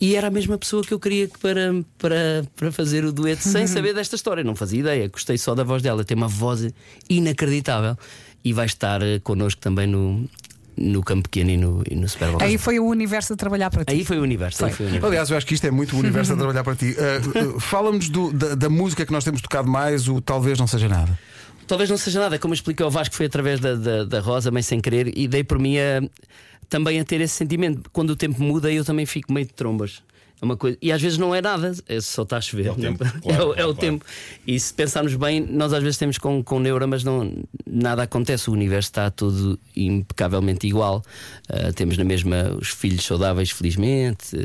E 0.00 0.16
era 0.16 0.26
a 0.26 0.30
mesma 0.30 0.58
pessoa 0.58 0.82
que 0.82 0.92
eu 0.92 0.98
queria 0.98 1.28
que 1.28 1.38
para, 1.38 1.84
para, 1.96 2.44
para 2.56 2.72
fazer 2.72 3.04
o 3.04 3.12
dueto 3.12 3.42
sem 3.42 3.64
saber 3.68 3.94
desta 3.94 4.16
história, 4.16 4.42
não 4.42 4.56
fazia 4.56 4.80
ideia, 4.80 5.08
gostei 5.08 5.38
só 5.38 5.54
da 5.54 5.62
voz 5.62 5.82
dela, 5.82 6.04
tem 6.04 6.16
uma 6.16 6.28
voz 6.28 6.66
inacreditável 7.08 7.96
e 8.44 8.52
vai 8.52 8.66
estar 8.66 9.00
eh, 9.00 9.20
connosco 9.20 9.60
também 9.60 9.86
no, 9.86 10.28
no 10.76 11.02
Campo 11.02 11.28
Pequeno 11.28 11.50
e 11.50 11.56
no, 11.56 11.82
e 11.90 11.94
no 11.94 12.08
Super 12.08 12.30
Bowl. 12.30 12.42
Aí 12.42 12.58
foi 12.58 12.78
o 12.78 12.86
universo 12.86 13.32
a 13.32 13.36
trabalhar 13.36 13.70
para 13.70 13.84
ti. 13.84 13.92
Aí 13.92 14.04
foi 14.04 14.18
o 14.18 14.22
universo, 14.22 14.64
aí 14.64 14.72
foi 14.72 14.86
o 14.86 14.88
universo. 14.88 15.06
Aliás, 15.06 15.30
eu 15.30 15.36
acho 15.36 15.46
que 15.46 15.54
isto 15.54 15.66
é 15.66 15.70
muito 15.70 15.94
o 15.96 15.98
universo 15.98 16.32
a 16.32 16.36
trabalhar 16.36 16.64
para 16.64 16.74
ti. 16.74 16.94
Uh, 16.94 17.56
uh, 17.56 17.60
Fala-nos 17.60 18.08
da, 18.08 18.54
da 18.54 18.68
música 18.68 19.06
que 19.06 19.12
nós 19.12 19.24
temos 19.24 19.40
tocado 19.40 19.70
mais, 19.70 20.08
o 20.08 20.20
Talvez 20.20 20.58
Não 20.58 20.66
Seja 20.66 20.88
Nada. 20.88 21.18
Talvez 21.66 21.88
não 21.88 21.96
seja 21.96 22.20
nada, 22.20 22.38
como 22.38 22.52
expliquei 22.52 22.84
ao 22.84 22.90
Vasco, 22.90 23.14
foi 23.14 23.26
através 23.26 23.58
da, 23.58 23.74
da, 23.74 24.04
da 24.04 24.20
Rosa, 24.20 24.50
meio 24.50 24.62
sem 24.62 24.80
querer, 24.80 25.16
e 25.16 25.26
dei 25.26 25.42
por 25.42 25.58
mim 25.58 25.78
a, 25.78 26.02
também 26.68 27.00
a 27.00 27.04
ter 27.04 27.20
esse 27.20 27.34
sentimento. 27.34 27.88
Quando 27.90 28.10
o 28.10 28.16
tempo 28.16 28.42
muda, 28.42 28.70
eu 28.70 28.84
também 28.84 29.06
fico 29.06 29.32
meio 29.32 29.46
de 29.46 29.54
trombas. 29.54 30.02
É 30.42 30.44
uma 30.44 30.56
coisa, 30.56 30.76
e 30.82 30.92
às 30.92 31.00
vezes 31.00 31.16
não 31.16 31.34
é 31.34 31.40
nada, 31.40 31.72
é 31.88 32.00
só 32.00 32.22
está 32.22 32.36
a 32.36 32.40
chover. 32.40 32.66
É 32.66 32.70
o 32.72 32.74
tempo, 32.74 33.02
não- 33.04 33.10
claro, 33.22 33.42
é, 33.42 33.44
o- 33.44 33.48
é 33.50 33.52
o 33.52 33.54
claro. 33.54 33.74
tempo. 33.74 34.04
E 34.46 34.58
se 34.60 34.74
pensarmos 34.74 35.14
bem, 35.14 35.40
nós 35.40 35.72
às 35.72 35.82
vezes 35.82 35.96
temos 35.96 36.18
com, 36.18 36.42
com 36.42 36.58
neura, 36.60 36.86
mas 36.86 37.02
não, 37.04 37.32
nada 37.66 38.02
acontece. 38.02 38.50
O 38.50 38.52
universo 38.52 38.88
está 38.90 39.10
tudo 39.10 39.58
impecavelmente 39.74 40.66
igual. 40.66 41.02
Ah, 41.48 41.72
temos 41.72 41.96
na 41.96 42.04
mesma 42.04 42.50
os 42.60 42.68
filhos 42.68 43.04
saudáveis, 43.04 43.50
felizmente, 43.50 44.36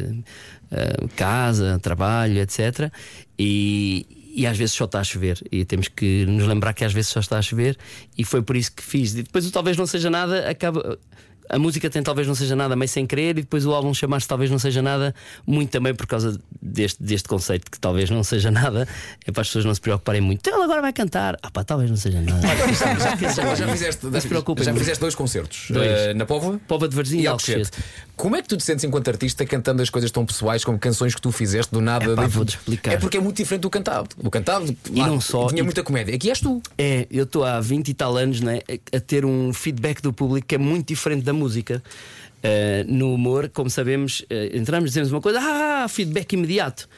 ah, 0.71 1.07
casa, 1.15 1.79
trabalho, 1.81 2.39
etc. 2.39 2.91
E, 3.37 4.05
e 4.35 4.45
às 4.45 4.57
vezes 4.57 4.75
só 4.75 4.85
está 4.85 4.99
a 4.99 5.03
chover 5.03 5.41
e 5.51 5.65
temos 5.65 5.87
que 5.87 6.25
nos 6.27 6.45
lembrar 6.47 6.73
que 6.73 6.85
às 6.85 6.93
vezes 6.93 7.09
só 7.09 7.19
está 7.19 7.37
a 7.37 7.41
chover 7.41 7.77
e 8.17 8.23
foi 8.23 8.41
por 8.41 8.55
isso 8.55 8.71
que 8.71 8.83
fiz. 8.83 9.13
E 9.15 9.23
depois 9.23 9.45
o 9.45 9.51
talvez 9.51 9.75
não 9.75 9.85
seja 9.87 10.09
nada 10.09 10.49
acaba. 10.49 10.97
A 11.49 11.57
música 11.59 11.89
tem 11.89 12.01
talvez 12.03 12.27
não 12.27 12.35
seja 12.35 12.55
nada 12.55 12.75
meio 12.75 12.87
sem 12.87 13.05
querer 13.05 13.31
e 13.31 13.41
depois 13.41 13.65
o 13.65 13.73
álbum 13.73 13.93
chamar-se 13.93 14.27
talvez 14.27 14.49
não 14.51 14.59
seja 14.59 14.81
nada, 14.81 15.13
muito 15.47 15.69
também 15.71 15.93
por 15.95 16.05
causa 16.07 16.39
deste, 16.61 17.01
deste 17.01 17.27
conceito 17.27 17.69
que 17.71 17.79
talvez 17.79 18.09
não 18.09 18.23
seja 18.23 18.51
nada, 18.51 18.87
é 19.25 19.31
para 19.31 19.41
as 19.41 19.47
pessoas 19.47 19.65
não 19.65 19.73
se 19.73 19.81
preocuparem 19.81 20.21
muito. 20.21 20.39
Então 20.41 20.53
ele 20.55 20.63
agora 20.63 20.81
vai 20.81 20.93
cantar. 20.93 21.37
Ah 21.41 21.49
pá, 21.51 21.63
talvez 21.63 21.89
não 21.89 21.97
seja 21.97 22.21
nada. 22.21 22.41
Já, 22.41 23.55
já 23.55 23.67
fizeste, 23.73 24.05
Não 24.05 24.21
se 24.21 24.27
preocupem 24.27 24.63
já 24.63 24.71
muito. 24.71 24.81
fizeste 24.81 25.01
dois 25.01 25.15
concertos 25.15 25.65
Dois. 25.69 25.87
eh, 25.89 26.13
na 26.13 26.25
Póvoa 26.25 26.59
Pova 26.67 26.87
de 26.87 26.95
Varzim 26.95 27.19
e 27.19 27.23
e 27.23 27.27
Alcochete. 27.27 27.71
Como 28.19 28.35
é 28.35 28.41
que 28.41 28.49
tu 28.49 28.57
te 28.57 28.63
sentes 28.65 28.83
enquanto 28.83 29.07
artista 29.07 29.45
cantando 29.45 29.81
as 29.81 29.89
coisas 29.89 30.11
tão 30.11 30.25
pessoais 30.25 30.65
como 30.65 30.77
canções 30.77 31.15
que 31.15 31.21
tu 31.21 31.31
fizeste 31.31 31.71
do 31.71 31.79
nada? 31.79 32.11
Epá, 32.11 32.23
de- 32.25 32.29
vou-te 32.35 32.49
explicar. 32.57 32.91
É 32.91 32.97
porque 32.97 33.15
é 33.15 33.21
muito 33.21 33.37
diferente 33.37 33.61
do 33.61 33.69
cantado. 33.69 34.09
O 34.17 34.29
cantado 34.29 34.75
E 34.91 34.99
não 34.99 35.21
só- 35.21 35.47
tinha 35.47 35.61
e- 35.61 35.63
muita 35.63 35.81
comédia. 35.83 36.13
Aqui 36.13 36.29
és 36.29 36.41
tu. 36.41 36.61
É, 36.77 37.07
eu 37.09 37.23
estou 37.23 37.45
há 37.45 37.61
20 37.61 37.87
e 37.87 37.93
tal 37.93 38.17
anos 38.17 38.41
né, 38.41 38.59
a, 38.93 38.99
ter 38.99 39.23
um 39.23 39.53
feedback 39.53 40.01
do 40.01 40.11
público 40.11 40.45
que 40.47 40.55
é 40.55 40.57
muito 40.57 40.87
diferente 40.89 41.23
da 41.23 41.31
música. 41.31 41.81
Eh, 42.43 42.83
no 42.89 43.13
humor, 43.13 43.49
como 43.53 43.69
sabemos, 43.69 44.25
eh, 44.29 44.51
entramos, 44.53 44.89
dizemos 44.89 45.11
uma 45.13 45.21
coisa, 45.21 45.39
ah, 45.41 45.87
feedback 45.87 46.33
imediato. 46.33 46.89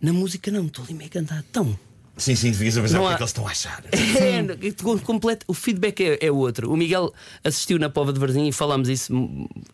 Na 0.00 0.14
música, 0.14 0.50
não, 0.50 0.64
estou 0.66 0.82
ali 0.84 0.94
meio 0.94 1.08
a 1.10 1.12
cantar. 1.12 1.44
Então, 1.50 1.78
Sim, 2.16 2.36
sim, 2.36 2.50
devias 2.52 2.78
avisar 2.78 3.00
o 3.00 3.04
que 3.04 3.10
é 3.10 3.12
há- 3.14 3.16
que 3.16 3.22
eles 3.22 3.30
estão 3.30 3.46
a 3.46 3.50
achar. 3.50 3.82
É, 3.92 4.70
com- 4.82 4.98
completo, 5.00 5.44
o 5.48 5.54
feedback 5.54 6.00
é, 6.00 6.18
é 6.26 6.30
outro. 6.30 6.70
O 6.70 6.76
Miguel 6.76 7.12
assistiu 7.42 7.78
na 7.78 7.88
Pova 7.90 8.12
de 8.12 8.20
Varzim 8.20 8.46
e 8.48 8.52
falámos 8.52 8.88
isso 8.88 9.12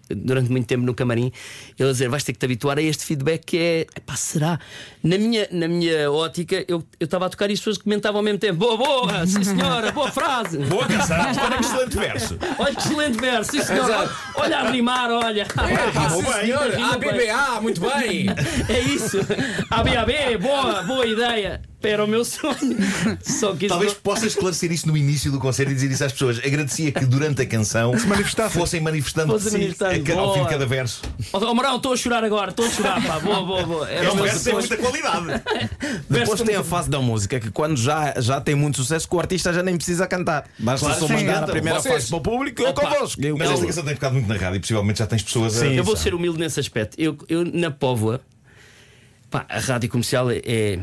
durante 0.09 0.51
muito 0.51 0.67
tempo 0.67 0.85
no 0.85 0.95
camarim. 0.95 1.31
Ele 1.79 1.89
a 1.89 1.93
dizer: 1.93 2.09
vais 2.09 2.25
ter 2.25 2.33
que 2.33 2.39
te 2.39 2.45
habituar 2.47 2.79
a 2.79 2.83
este 2.83 3.05
feedback 3.05 3.45
que 3.45 3.59
é. 3.59 3.81
Epá, 3.95 4.17
será? 4.17 4.59
Na 5.03 5.17
minha, 5.17 5.49
na 5.51 5.67
minha 5.67 6.11
ótica, 6.13 6.65
eu 6.69 6.85
eu 6.99 7.05
estava 7.05 7.27
a 7.27 7.31
tocar 7.31 7.49
e 7.49 7.55
as 7.55 7.59
pessoas 7.61 7.79
comentavam 7.79 8.19
ao 8.19 8.23
mesmo 8.23 8.39
tempo: 8.39 8.59
boa, 8.59 8.77
boa, 8.77 9.27
sim 9.27 9.43
senhora, 9.43 9.91
boa 9.93 10.11
frase. 10.13 10.59
Boa 10.59 10.87
canção, 10.87 11.17
olha 11.19 11.57
que 11.59 11.65
excelente 11.65 11.97
verso. 11.97 12.39
Olha 12.59 12.75
que 12.75 12.81
excelente 12.83 13.19
verso, 13.21 13.51
sim 13.53 13.63
senhora. 13.63 14.11
Olha 14.35 14.59
a 14.59 14.71
rimar, 14.71 15.11
olha. 15.11 15.47
rimou 15.93 16.23
bem. 16.23 16.33
senhor. 16.45 16.71
Rima 16.71 16.91
Ah, 16.95 16.99
bem. 16.99 17.13
BBA, 17.13 17.61
muito 17.63 17.81
bem. 17.81 18.27
É 18.69 18.79
isso. 18.81 19.19
ABAB, 19.71 20.37
boa, 20.41 20.83
boa 20.83 21.07
ideia. 21.07 21.63
Era 21.83 22.05
o 22.05 22.07
meu 22.07 22.27
sonho. 22.27 22.77
Só 23.23 23.55
que 23.55 23.67
Talvez 23.67 23.95
não- 23.95 24.01
possas 24.03 24.25
esclarecer 24.35 24.71
isso 24.71 24.87
no 24.87 24.95
início 24.99 25.33
do 25.33 25.39
concerto 25.39 25.73
e 25.73 25.75
dizer 25.75 25.91
isso 25.91 26.05
às 26.05 26.13
pessoas. 26.13 26.39
Agradecia 26.39 26.93
que 26.93 27.07
durante 27.07 27.41
a 27.41 27.47
canção 27.47 27.95
fossem 28.51 28.83
manifestando 28.83 29.33
Fossem 29.33 29.51
sim, 29.53 29.59
manifestando. 29.59 29.95
a 29.95 30.15
ca- 30.15 30.21
ao 30.21 30.35
fim 30.35 30.43
de 30.43 30.49
cada 30.51 30.67
verso. 30.67 31.01
Ó 31.33 31.39
oh, 31.39 31.55
Marão, 31.55 31.77
estou 31.77 31.95
a 31.95 31.97
chorar 31.97 32.23
agora, 32.23 32.51
estou 32.51 32.67
a 32.67 32.69
chorar, 32.69 33.03
pá. 33.07 33.19
Boa, 33.21 33.43
boa, 33.43 33.63
boa. 33.63 33.91
Era 33.91 34.09
É 34.09 34.13
um 34.13 34.17
verso 34.17 34.45
tem 34.45 34.53
sonho. 34.53 34.57
muita 34.59 34.77
qualidade. 34.77 34.90
Depois 36.09 36.41
tem 36.43 36.57
a 36.57 36.65
fase 36.65 36.89
da 36.91 37.01
música 37.01 37.39
que 37.41 37.51
quando 37.51 37.77
já, 37.77 38.15
já 38.21 38.41
tem 38.41 38.55
muito 38.55 38.77
sucesso 38.79 39.09
que 39.09 39.15
o 39.15 39.21
artista 39.21 39.53
já 39.53 39.63
nem 39.63 39.77
precisa 39.77 40.07
cantar. 40.07 40.49
Basta 40.59 40.87
Claro, 40.87 41.01
só 41.01 41.07
sim. 41.07 41.13
mandar 41.15 41.31
a 41.31 41.35
Cantam. 41.41 41.51
primeira 41.55 41.81
Vocês- 41.81 41.95
fase 41.95 42.09
para 42.09 42.17
o 42.17 42.21
público 42.21 42.63
eu 42.63 42.71
Opa. 42.71 42.83
convosco. 42.83 43.23
Eu- 43.23 43.37
Mas 43.39 43.51
esta 43.51 43.67
canção 43.67 43.85
tem 43.85 43.95
ficado 43.95 44.13
muito 44.13 44.29
na 44.29 44.37
rádio 44.37 44.57
e 44.57 44.61
possivelmente 44.61 44.99
já 44.99 45.07
tens 45.07 45.23
pessoas 45.23 45.57
a. 45.57 45.61
Sim. 45.61 45.75
Eu 45.75 45.85
vou 45.85 45.97
ser 45.97 46.15
humilde 46.15 46.39
nesse 46.39 46.59
aspecto. 46.61 46.95
Eu, 47.01 47.17
eu 47.29 47.45
na 47.45 47.71
Póvoa, 47.71 48.21
pá, 49.31 49.45
a 49.49 49.59
rádio 49.59 49.89
comercial 49.89 50.31
é, 50.31 50.39
é, 50.45 50.79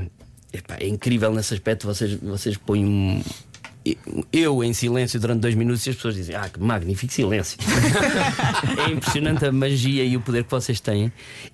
pá, 0.65 0.77
é 0.79 0.87
incrível 0.87 1.33
nesse 1.33 1.53
aspecto. 1.53 1.85
Vocês, 1.87 2.13
vocês 2.15 2.57
põem 2.57 2.85
um. 2.85 3.23
eu 4.33 4.63
em 4.63 4.73
silêncio 4.73 5.19
durante 5.19 5.39
dois 5.41 5.55
minutos 5.55 5.85
e 5.85 5.89
as 5.91 5.95
pessoas 5.95 6.15
dizem: 6.15 6.35
Ah, 6.35 6.49
que 6.49 6.59
magnífico 6.59 7.11
silêncio. 7.13 7.57
é 8.87 8.91
impressionante 8.91 9.45
a 9.45 9.51
magia 9.51 10.03
e 10.03 10.15
o 10.17 10.21
poder 10.21 10.43
que 10.43 10.51
vocês 10.51 10.79
têm. 10.79 11.11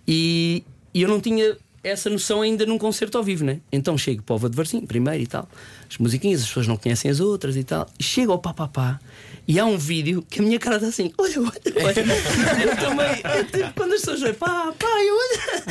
E, 0.08 0.64
e 0.94 1.02
eu 1.02 1.10
não 1.10 1.20
tinha 1.22 1.56
essa 1.84 2.10
noção 2.10 2.42
ainda 2.42 2.66
num 2.66 2.78
concerto 2.78 3.18
ao 3.18 3.24
vivo, 3.24 3.44
né? 3.44 3.60
Então 3.72 3.98
chego 3.98 4.24
para 4.24 4.36
o 4.36 4.38
Vadevarsim, 4.38 4.82
primeiro 4.82 5.22
e 5.22 5.28
tal, 5.28 5.48
as 5.90 5.98
musiquinhas, 5.98 6.42
as 6.42 6.48
pessoas 6.48 6.68
não 6.68 6.78
conhecem 6.78 7.12
as 7.12 7.20
outras 7.20 7.56
e 7.56 7.64
tal. 7.64 7.88
E 8.00 8.04
chego 8.04 8.32
ao 8.32 8.40
papapá 8.40 9.00
e 9.46 9.60
há 9.60 9.66
um 9.66 9.78
vídeo 9.78 10.26
que 10.30 10.40
a 10.40 10.44
minha 10.44 10.58
cara 10.58 10.78
está 10.78 10.88
assim: 10.88 11.12
Olha, 11.18 11.40
olha, 11.42 11.52
olha. 11.84 12.00
eu 12.64 12.78
também, 12.78 13.22
eu, 13.38 13.46
tipo, 13.46 13.74
quando 13.76 13.94
as 13.94 14.00
pessoas 14.00 14.22
veem, 14.22 14.34
pá, 14.34 14.74
pá, 14.80 14.88
eu 14.88 15.16
olho. 15.16 15.64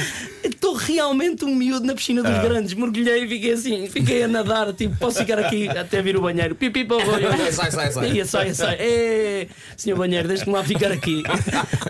eu 0.44 0.51
Estou 0.51 0.75
realmente 0.75 1.44
um 1.44 1.55
miúdo 1.55 1.87
na 1.87 1.94
piscina 1.94 2.22
dos 2.22 2.38
grandes, 2.42 2.75
mergulhei 2.75 3.25
e 3.25 3.29
fiquei 3.29 3.53
assim, 3.53 3.88
fiquei 3.88 4.22
a 4.22 4.29
nadar, 4.29 4.72
tipo, 4.75 4.96
posso 4.96 5.18
ficar 5.18 5.38
aqui 5.38 5.68
até 5.68 6.03
vir 6.03 6.16
o 6.16 6.20
banheiro, 6.20 6.55
pipi, 6.55 6.85
pô, 6.85 6.98
Sai, 7.51 7.70
sai, 7.70 7.90
sai. 7.90 8.12
Ia, 8.12 8.27
sai, 8.27 8.55
sai. 8.55 8.77
É, 8.79 9.46
senhor 9.77 9.96
banheiro, 9.96 10.29
deixe-me 10.29 10.53
lá 10.53 10.62
ficar 10.62 10.92
aqui. 10.92 11.22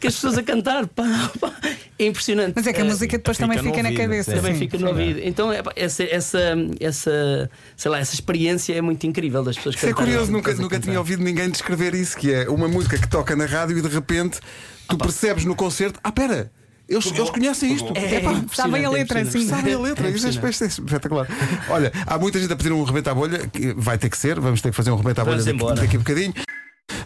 Que 0.00 0.06
as 0.08 0.14
pessoas 0.14 0.38
a 0.38 0.42
cantar, 0.42 0.86
pá, 0.86 1.30
pá. 1.38 1.52
É 1.98 2.06
impressionante. 2.06 2.54
Mas 2.56 2.66
é 2.66 2.72
que 2.72 2.80
a 2.80 2.84
música 2.84 3.16
depois 3.16 3.36
também 3.36 3.58
fica 3.58 3.70
fica 3.70 3.82
na 3.82 3.88
ouvido, 3.90 4.11
cabeça. 4.12 4.32
Também 4.32 4.52
sim. 4.54 4.58
fica 4.60 4.78
no 4.78 4.88
ouvido. 4.88 5.20
Então, 5.22 5.52
é, 5.52 5.62
essa, 5.76 6.02
essa, 6.04 6.54
essa, 6.80 7.50
sei 7.76 7.90
lá, 7.90 7.98
essa 7.98 8.14
experiência 8.14 8.74
é 8.74 8.80
muito 8.80 9.06
incrível 9.06 9.42
das 9.42 9.56
pessoas 9.56 9.74
Isso 9.76 9.86
é 9.86 9.92
curioso, 9.92 10.30
nunca, 10.30 10.54
nunca 10.54 10.78
tinha 10.78 10.98
ouvido 10.98 11.22
ninguém 11.22 11.50
descrever 11.50 11.94
isso, 11.94 12.16
que 12.16 12.32
é 12.32 12.48
uma 12.48 12.68
música 12.68 12.98
que 12.98 13.08
toca 13.08 13.34
na 13.34 13.46
rádio 13.46 13.78
e 13.78 13.82
de 13.82 13.88
repente 13.88 14.40
tu 14.88 14.96
percebes 14.98 15.44
no 15.44 15.54
concerto, 15.54 15.98
ah, 16.02 16.12
pera, 16.12 16.50
eles, 16.88 17.06
eles 17.06 17.30
conhecem 17.30 17.72
isto. 17.72 17.92
É, 17.96 18.16
Epá, 18.16 18.32
Está 18.50 18.68
bem 18.68 18.84
a 18.84 18.90
letra, 18.90 19.20
impressionante. 19.20 19.48
sim. 19.48 19.48
Sabem 19.48 19.74
a 19.74 19.78
letra, 19.78 20.10
isso 20.10 20.26
é 20.26 20.30
espe- 20.30 20.48
espetacular. 20.48 21.26
Olha, 21.68 21.90
há 22.06 22.18
muita 22.18 22.38
gente 22.38 22.52
a 22.52 22.56
pedir 22.56 22.72
um 22.72 22.82
rebento 22.84 23.08
à 23.08 23.14
bolha, 23.14 23.46
que 23.46 23.72
vai 23.74 23.96
ter 23.96 24.10
que 24.10 24.18
ser, 24.18 24.38
vamos 24.38 24.60
ter 24.60 24.70
que 24.70 24.76
fazer 24.76 24.90
um 24.90 24.96
rebento 24.96 25.20
à 25.20 25.24
bolha 25.24 25.42
daqui, 25.42 25.74
daqui 25.74 25.96
a 25.96 25.98
bocadinho. 25.98 26.34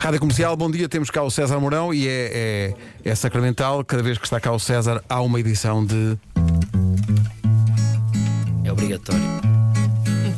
Rádio 0.00 0.20
Comercial, 0.20 0.56
bom 0.56 0.70
dia, 0.70 0.88
temos 0.88 1.10
cá 1.10 1.22
o 1.22 1.30
César 1.30 1.60
Mourão 1.60 1.94
e 1.94 2.08
é, 2.08 2.74
é, 3.04 3.10
é 3.10 3.14
sacramental, 3.14 3.84
cada 3.84 4.02
vez 4.02 4.18
que 4.18 4.24
está 4.24 4.40
cá 4.40 4.50
o 4.50 4.58
César 4.58 5.02
há 5.08 5.20
uma 5.20 5.38
edição 5.38 5.84
de. 5.84 6.18
É 8.76 8.82
obrigatório. 8.82 9.22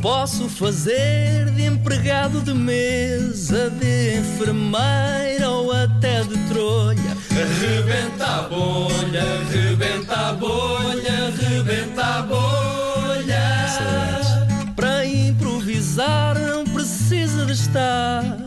Posso 0.00 0.48
fazer 0.48 1.50
de 1.50 1.64
empregado 1.64 2.40
de 2.40 2.54
mesa, 2.54 3.68
de 3.68 4.18
enfermeira 4.18 5.50
ou 5.50 5.72
até 5.72 6.22
de 6.22 6.38
trolha. 6.48 7.16
Rebenta 7.60 8.26
a 8.26 8.42
bolha, 8.42 9.24
rebenta 9.50 10.14
a 10.14 10.32
bolha, 10.34 11.32
rebenta 11.36 12.04
a 12.04 12.22
bolha. 12.22 12.48
Para 14.76 15.04
improvisar 15.04 16.38
não 16.38 16.64
precisa 16.64 17.44
de 17.44 17.52
estar 17.52 18.37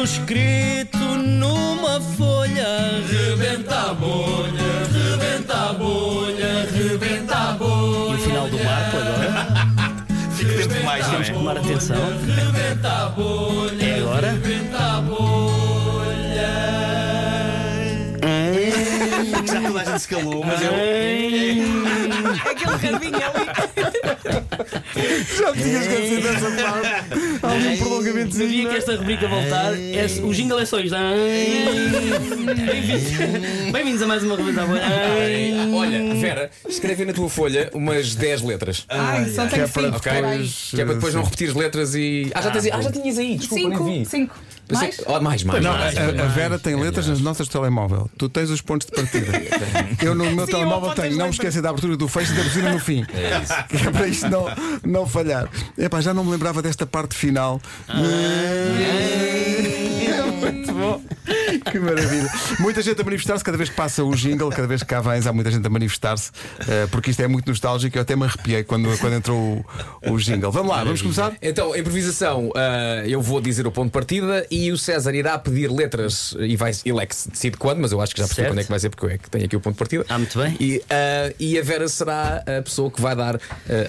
tudo 0.00 0.04
escrito 0.04 0.98
numa 0.98 2.00
folha. 2.00 3.02
Rebenta 3.06 3.90
a 3.90 3.94
bolha, 3.94 4.86
rebenta 4.92 5.54
a 5.54 5.72
bolha, 5.74 6.68
rebenta 6.72 7.36
a 7.36 7.52
bolha. 7.52 8.10
E 8.10 8.14
o 8.14 8.18
final 8.18 8.48
do 8.48 8.64
marco 8.64 8.96
agora? 8.96 9.46
Fica 10.36 10.52
tempo 10.56 10.74
demais, 10.74 11.06
Temos 11.06 11.28
que 11.28 11.34
tomar 11.34 11.56
atenção. 11.58 11.96
É 13.80 14.00
agora? 14.00 14.40
Já 19.46 19.60
toda 19.60 19.80
a 19.80 19.84
gente 19.84 19.98
se 19.98 20.08
calou, 20.08 20.44
mas 20.44 20.62
eu. 20.62 20.70
Aquele 22.50 22.92
rabinho 22.92 23.16
ali. 23.16 24.40
Já 25.38 25.52
me 25.52 25.62
tinhas 25.62 25.86
esquecido 25.86 26.22
dessa 26.22 26.50
parte. 26.50 26.88
Há 27.42 27.48
um 27.48 27.76
prolongamento. 27.78 28.36
No 28.38 28.48
dia 28.48 28.68
que 28.68 28.76
esta 28.76 28.96
rubrica 28.96 29.28
voltar, 29.28 29.72
é- 29.74 30.06
o 30.22 30.32
jingle 30.34 30.58
é 30.60 30.64
só 30.66 30.78
isto. 30.80 30.96
Bem-vindos- 33.72 34.02
a 34.02 34.06
mais 34.06 34.22
uma 34.22 34.34
rubrica. 34.36 34.62
Olha, 35.74 36.14
Vera, 36.14 36.50
escreve 36.68 37.04
na 37.04 37.12
tua 37.12 37.28
folha 37.28 37.70
umas 37.74 38.14
10 38.14 38.42
letras. 38.42 38.84
Ai, 38.88 39.28
só 39.30 39.44
Que 39.44 39.50
tenho 39.50 39.64
é 39.64 39.66
para 39.68 39.82
cinco. 39.82 39.96
Ok? 39.96 40.12
depois. 40.12 40.68
Que 40.70 40.80
é 40.80 40.84
para 40.84 40.94
depois 40.94 41.14
não 41.14 41.22
repetir 41.22 41.48
as 41.50 41.54
letras 41.54 41.94
e. 41.94 42.30
Ah, 42.34 42.42
já, 42.42 42.50
tens, 42.50 42.66
ah, 42.72 42.80
já 42.80 42.90
tinhas 42.92 43.18
aí, 43.18 43.36
desculpa, 43.36 43.68
nem 43.68 43.78
Cinco, 43.78 43.84
vi. 43.90 44.06
cinco. 44.06 44.34
Pensei- 44.68 44.86
Mais? 44.86 45.00
Oh, 45.04 45.20
mais, 45.20 45.42
mais. 45.42 45.64
Não, 45.64 45.72
a, 45.72 45.78
mais, 45.78 45.96
a- 45.98 46.12
mais. 46.12 46.32
Vera 46.32 46.56
tem 46.58 46.76
letras 46.76 47.08
nas 47.08 47.20
do 47.48 47.52
telemóvel. 47.52 48.08
Tu 48.16 48.28
tens 48.28 48.50
os 48.50 48.60
pontos 48.60 48.86
de 48.86 48.92
partida. 48.92 49.26
Eu 50.00 50.14
no 50.14 50.30
meu 50.30 50.46
Sim, 50.46 50.52
telemóvel 50.52 50.90
tenho. 50.94 51.16
Não 51.16 51.24
me 51.26 51.32
esqueça 51.32 51.60
da 51.60 51.70
abertura 51.70 51.96
do 51.96 52.06
fecho 52.06 52.32
e 52.32 52.36
da 52.36 52.42
buzina 52.44 52.70
no 52.72 52.78
fim. 52.78 53.04
Que 53.68 53.76
é 53.88 53.90
para 53.90 54.06
isto 54.06 54.28
não, 54.28 54.46
não 54.84 55.06
falhar. 55.06 55.48
Epá, 55.76 56.00
já 56.00 56.14
não 56.14 56.24
me 56.24 56.30
lembrava 56.30 56.62
desta 56.62 56.86
parte 56.86 57.14
final. 57.14 57.60
Muito 60.52 60.72
bom. 60.72 61.02
Que 61.70 61.78
maravilha. 61.78 62.30
Muita 62.58 62.82
gente 62.82 63.00
a 63.00 63.04
manifestar-se 63.04 63.44
cada 63.44 63.56
vez 63.56 63.68
que 63.68 63.76
passa 63.76 64.04
o 64.04 64.14
jingle, 64.14 64.50
cada 64.50 64.66
vez 64.66 64.82
que 64.82 64.88
cá 64.88 65.00
vens, 65.00 65.26
há 65.26 65.32
muita 65.32 65.50
gente 65.50 65.66
a 65.66 65.70
manifestar-se, 65.70 66.30
eh, 66.68 66.86
porque 66.90 67.10
isto 67.10 67.20
é 67.22 67.28
muito 67.28 67.48
nostálgico. 67.48 67.96
Eu 67.96 68.02
até 68.02 68.16
me 68.16 68.24
arrepiei 68.24 68.64
quando, 68.64 68.96
quando 68.98 69.14
entrou 69.14 69.64
o, 70.04 70.12
o 70.12 70.18
jingle. 70.18 70.50
Vamos 70.50 70.70
lá, 70.70 70.84
vamos 70.84 71.02
começar? 71.02 71.32
Então, 71.42 71.72
a 71.72 71.78
improvisação, 71.78 72.50
ah, 72.54 73.02
eu 73.06 73.20
vou 73.20 73.40
dizer 73.40 73.66
o 73.66 73.72
ponto 73.72 73.86
de 73.86 73.92
partida 73.92 74.46
e 74.50 74.70
o 74.70 74.78
César 74.78 75.14
irá 75.14 75.38
pedir 75.38 75.70
letras 75.70 76.34
e 76.38 76.56
vai, 76.56 76.72
ele 76.84 77.00
é 77.00 77.06
que 77.06 77.14
se 77.14 77.30
decide 77.30 77.56
quando, 77.56 77.80
mas 77.80 77.92
eu 77.92 78.00
acho 78.00 78.14
que 78.14 78.20
já 78.20 78.26
percebi 78.26 78.42
Certo. 78.42 78.52
quando 78.52 78.60
é 78.60 78.64
que 78.64 78.70
vai 78.70 78.78
ser, 78.78 78.90
porque 78.90 79.06
eu 79.06 79.10
é 79.10 79.18
que 79.18 79.30
tenho 79.30 79.44
aqui 79.44 79.56
o 79.56 79.60
ponto 79.60 79.74
de 79.74 79.78
partida. 79.78 80.04
Ah, 80.08 80.18
muito 80.18 80.38
bem. 80.38 80.56
E, 80.60 80.82
ah, 80.90 81.32
e 81.38 81.58
a 81.58 81.62
Vera 81.62 81.88
será 81.88 82.42
a 82.58 82.62
pessoa 82.62 82.90
que 82.90 83.00
vai 83.00 83.14
dar 83.14 83.40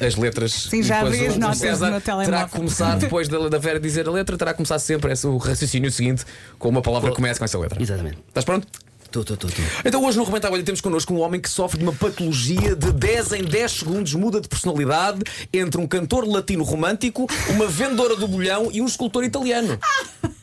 as 0.05 0.15
letras. 0.15 0.51
Sim, 0.53 0.83
já 0.83 1.01
abri 1.01 1.25
as 1.25 1.37
notas 1.37 1.79
no 1.79 1.87
terá 1.87 2.01
telemóvel. 2.01 2.47
que 2.47 2.55
começar, 2.55 2.97
depois 2.97 3.27
da, 3.27 3.49
da 3.49 3.57
Vera 3.57 3.79
dizer 3.79 4.07
a 4.07 4.11
letra, 4.11 4.37
terá 4.37 4.51
que 4.51 4.57
começar 4.57 4.79
sempre 4.79 5.11
esse, 5.11 5.25
o 5.27 5.37
raciocínio 5.37 5.91
seguinte 5.91 6.25
com 6.57 6.69
uma 6.69 6.81
palavra 6.81 7.09
que 7.09 7.15
começa 7.15 7.39
com 7.39 7.45
essa 7.45 7.57
letra. 7.57 7.81
Exatamente. 7.81 8.17
Estás 8.27 8.45
pronto? 8.45 8.67
Tu, 9.11 9.25
tu, 9.25 9.35
tu, 9.35 9.47
tu. 9.47 9.61
Então 9.83 10.05
hoje 10.05 10.17
no 10.17 10.23
Rebenta 10.23 10.47
a 10.47 10.49
Bolha 10.49 10.63
temos 10.63 10.79
connosco 10.79 11.13
um 11.13 11.19
homem 11.19 11.41
que 11.41 11.49
sofre 11.49 11.77
de 11.77 11.83
uma 11.83 11.91
patologia 11.91 12.75
de 12.77 12.93
10 12.93 13.33
em 13.33 13.43
10 13.43 13.71
segundos 13.71 14.13
muda 14.13 14.39
de 14.39 14.47
personalidade 14.47 15.21
entre 15.51 15.81
um 15.81 15.85
cantor 15.85 16.25
latino 16.25 16.63
romântico, 16.63 17.27
uma 17.49 17.67
vendedora 17.67 18.15
do 18.15 18.25
bolhão 18.25 18.69
e 18.71 18.81
um 18.81 18.85
escultor 18.85 19.25
italiano. 19.25 19.77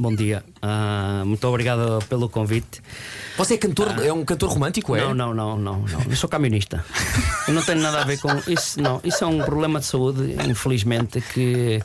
Bom 0.00 0.14
dia. 0.14 0.44
Ah, 0.62 1.24
muito 1.26 1.44
obrigado 1.48 1.98
pelo 2.08 2.28
convite. 2.28 2.80
Você 3.36 3.54
é 3.54 3.58
cantor, 3.58 3.88
é 4.04 4.12
um 4.12 4.24
cantor 4.24 4.50
romântico, 4.50 4.94
é? 4.94 5.00
Não, 5.00 5.12
não, 5.12 5.34
não, 5.34 5.58
não, 5.58 5.78
não. 5.78 6.02
Eu 6.08 6.14
sou 6.14 6.28
camionista. 6.28 6.84
Eu 7.48 7.54
não 7.54 7.62
tenho 7.62 7.80
nada 7.80 8.02
a 8.02 8.04
ver 8.04 8.20
com 8.20 8.28
isso. 8.46 8.80
Não, 8.80 9.00
isso 9.02 9.24
é 9.24 9.26
um 9.26 9.38
problema 9.38 9.80
de 9.80 9.86
saúde, 9.86 10.36
infelizmente, 10.48 11.20
que 11.20 11.82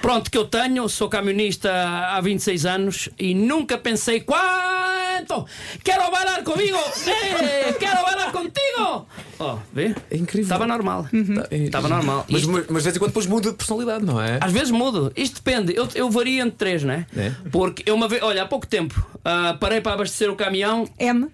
pronto 0.00 0.30
que 0.30 0.38
eu 0.38 0.44
tenho. 0.44 0.88
Sou 0.88 1.08
camionista 1.08 1.72
há 1.72 2.20
26 2.20 2.66
anos 2.66 3.08
e 3.18 3.34
nunca 3.34 3.76
pensei 3.76 4.20
quanto 4.20 5.44
quero 5.82 6.08
bailar 6.08 6.44
comigo. 6.44 6.78
Eh, 7.06 7.72
quero 7.80 8.02
bailar 8.02 8.30
contigo. 8.30 9.06
Oh, 9.42 9.56
vê? 9.72 9.94
É 10.10 10.16
incrível. 10.16 10.42
Estava 10.42 10.66
normal. 10.66 11.06
É- 11.50 11.56
Estava 11.56 11.88
normal. 11.88 12.26
Mas, 12.28 12.42
Isto- 12.42 12.52
mas, 12.52 12.66
mas 12.68 12.82
de 12.82 12.84
vez 12.84 12.96
em 12.96 12.98
quando 12.98 13.10
depois 13.10 13.26
muda 13.26 13.50
de 13.50 13.56
personalidade, 13.56 14.04
não 14.04 14.20
é? 14.20 14.38
às 14.40 14.52
vezes 14.52 14.70
mudo. 14.70 15.10
Isto 15.16 15.42
depende. 15.42 15.74
Eu, 15.74 15.88
eu 15.94 16.10
vario 16.10 16.40
entre 16.42 16.56
três, 16.58 16.82
né? 16.82 17.06
É. 17.16 17.32
Porque 17.50 17.82
eu 17.86 17.94
uma 17.94 18.06
vez, 18.06 18.22
olha, 18.22 18.42
há 18.42 18.46
pouco 18.46 18.66
tempo 18.66 19.02
ah, 19.24 19.56
parei 19.58 19.80
para 19.80 19.94
abastecer 19.94 20.30
o 20.30 20.36
caminhão 20.36 20.86
M. 20.98 21.28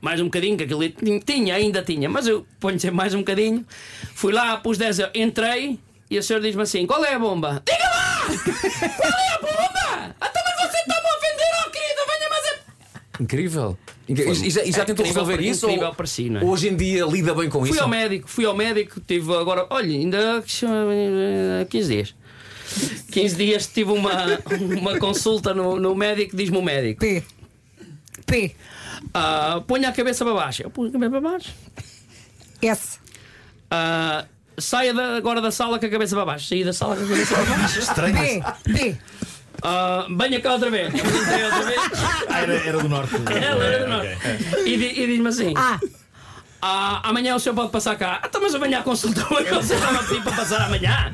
mais 0.00 0.20
um 0.20 0.24
bocadinho, 0.24 0.56
que 0.56 0.64
aquilo 0.64 0.88
tinha- 0.88 1.20
tinha, 1.20 1.54
ainda 1.54 1.82
tinha, 1.82 2.08
mas 2.08 2.26
eu 2.26 2.46
ponho 2.58 2.80
sempre 2.80 2.96
mais 2.96 3.12
um 3.14 3.18
bocadinho. 3.18 3.64
Fui 4.14 4.32
lá, 4.32 4.56
pus 4.56 4.78
10 4.78 4.98
euros, 5.00 5.14
entrei 5.14 5.78
e 6.10 6.18
o 6.18 6.22
senhor 6.22 6.40
diz-me 6.40 6.62
assim: 6.62 6.86
qual 6.86 7.04
é 7.04 7.12
a 7.14 7.18
bomba? 7.18 7.62
Diga 7.66 7.84
lá! 7.84 8.24
Qual 8.24 9.20
é 9.20 9.34
a 9.34 9.38
bomba? 9.38 10.14
Até 10.18 10.40
mas 10.42 10.56
você 10.70 10.78
está-me 10.78 11.06
a 11.06 11.16
ofender, 11.16 11.46
oh 11.66 11.70
querido, 11.70 12.00
venha 12.08 12.30
mais 12.30 12.46
a. 12.46 13.00
Incrível. 13.20 13.78
Incrível. 14.08 14.34
E, 14.34 14.46
e 14.46 14.50
já, 14.50 14.64
e 14.64 14.72
já 14.72 14.82
É 14.82 14.84
tentou 14.84 15.06
resolver 15.06 15.34
para- 15.34 15.42
isso? 15.46 15.66
incrível 15.66 15.88
ou, 15.88 15.94
para 15.94 16.06
si, 16.06 16.28
não 16.30 16.40
é? 16.40 16.44
Hoje 16.44 16.68
em 16.68 16.76
dia 16.76 17.04
lida 17.06 17.32
bem 17.34 17.48
com 17.48 17.60
Fui 17.60 17.70
isso? 17.70 17.80
ao 17.82 17.88
médico, 17.88 18.28
fui 18.28 18.44
ao 18.44 18.54
médico, 18.56 19.00
tive 19.00 19.32
agora, 19.36 19.66
olha, 19.70 19.88
ainda 19.88 20.42
eh, 21.60 21.64
15 21.68 21.88
dias. 21.88 22.14
15 23.12 23.36
dias 23.36 23.66
tive 23.68 23.92
uma, 23.92 24.10
uma 24.80 24.98
consulta 24.98 25.54
no, 25.54 25.76
no 25.78 25.94
médico, 25.94 26.36
diz-me 26.36 26.58
o 26.58 26.62
médico: 26.62 27.00
P. 27.00 27.22
P. 28.26 28.54
ah, 29.12 29.62
ponha 29.66 29.88
a 29.88 29.92
cabeça 29.92 30.24
para 30.24 30.34
baixo. 30.34 30.62
Eu 30.62 30.70
pus 30.70 30.88
a 30.88 30.92
cabeça 30.92 31.10
para 31.10 31.20
baixo. 31.20 31.54
S. 32.62 32.98
Ah, 33.70 34.24
saia 34.58 34.92
da- 34.92 35.16
agora 35.16 35.40
da 35.40 35.50
sala 35.50 35.78
com 35.78 35.86
a 35.86 35.88
cabeça 35.88 36.16
para 36.16 36.24
baixo. 36.24 36.48
Saí 36.48 36.64
da 36.64 36.72
sala 36.72 36.96
com 36.96 37.04
a 37.04 37.08
cabeça 37.08 37.34
para 37.34 37.44
baixo. 37.56 37.78
Estranho. 37.78 38.44
B. 38.66 38.72
B. 38.72 38.96
Ah, 39.62 40.06
venha 40.10 40.40
cá 40.40 40.52
outra 40.54 40.70
vez. 40.70 40.92
Outra 40.92 41.62
vez. 41.64 41.80
Ah, 42.28 42.40
era, 42.40 42.54
era 42.54 42.78
do 42.78 42.88
norte. 42.88 43.14
Ela 43.14 43.64
era 43.64 43.84
do 43.84 43.90
norte. 43.90 44.18
E, 44.66 44.76
di- 44.76 45.00
e 45.00 45.06
diz-me 45.06 45.28
assim: 45.28 45.54
A. 45.56 45.78
ah, 46.60 47.08
amanhã 47.08 47.34
o 47.36 47.38
senhor 47.40 47.54
pode 47.54 47.70
passar 47.70 47.96
cá. 47.96 48.18
Ah, 48.22 48.26
então, 48.26 48.40
mas 48.42 48.54
amanhã 48.54 48.80
a 48.80 48.82
consulta 48.82 49.20
hoje 49.32 49.50
você 49.50 49.74
estava 49.74 50.00
a 50.00 50.02
pedir 50.02 50.22
para 50.22 50.32
passar 50.32 50.62
amanhã. 50.62 51.12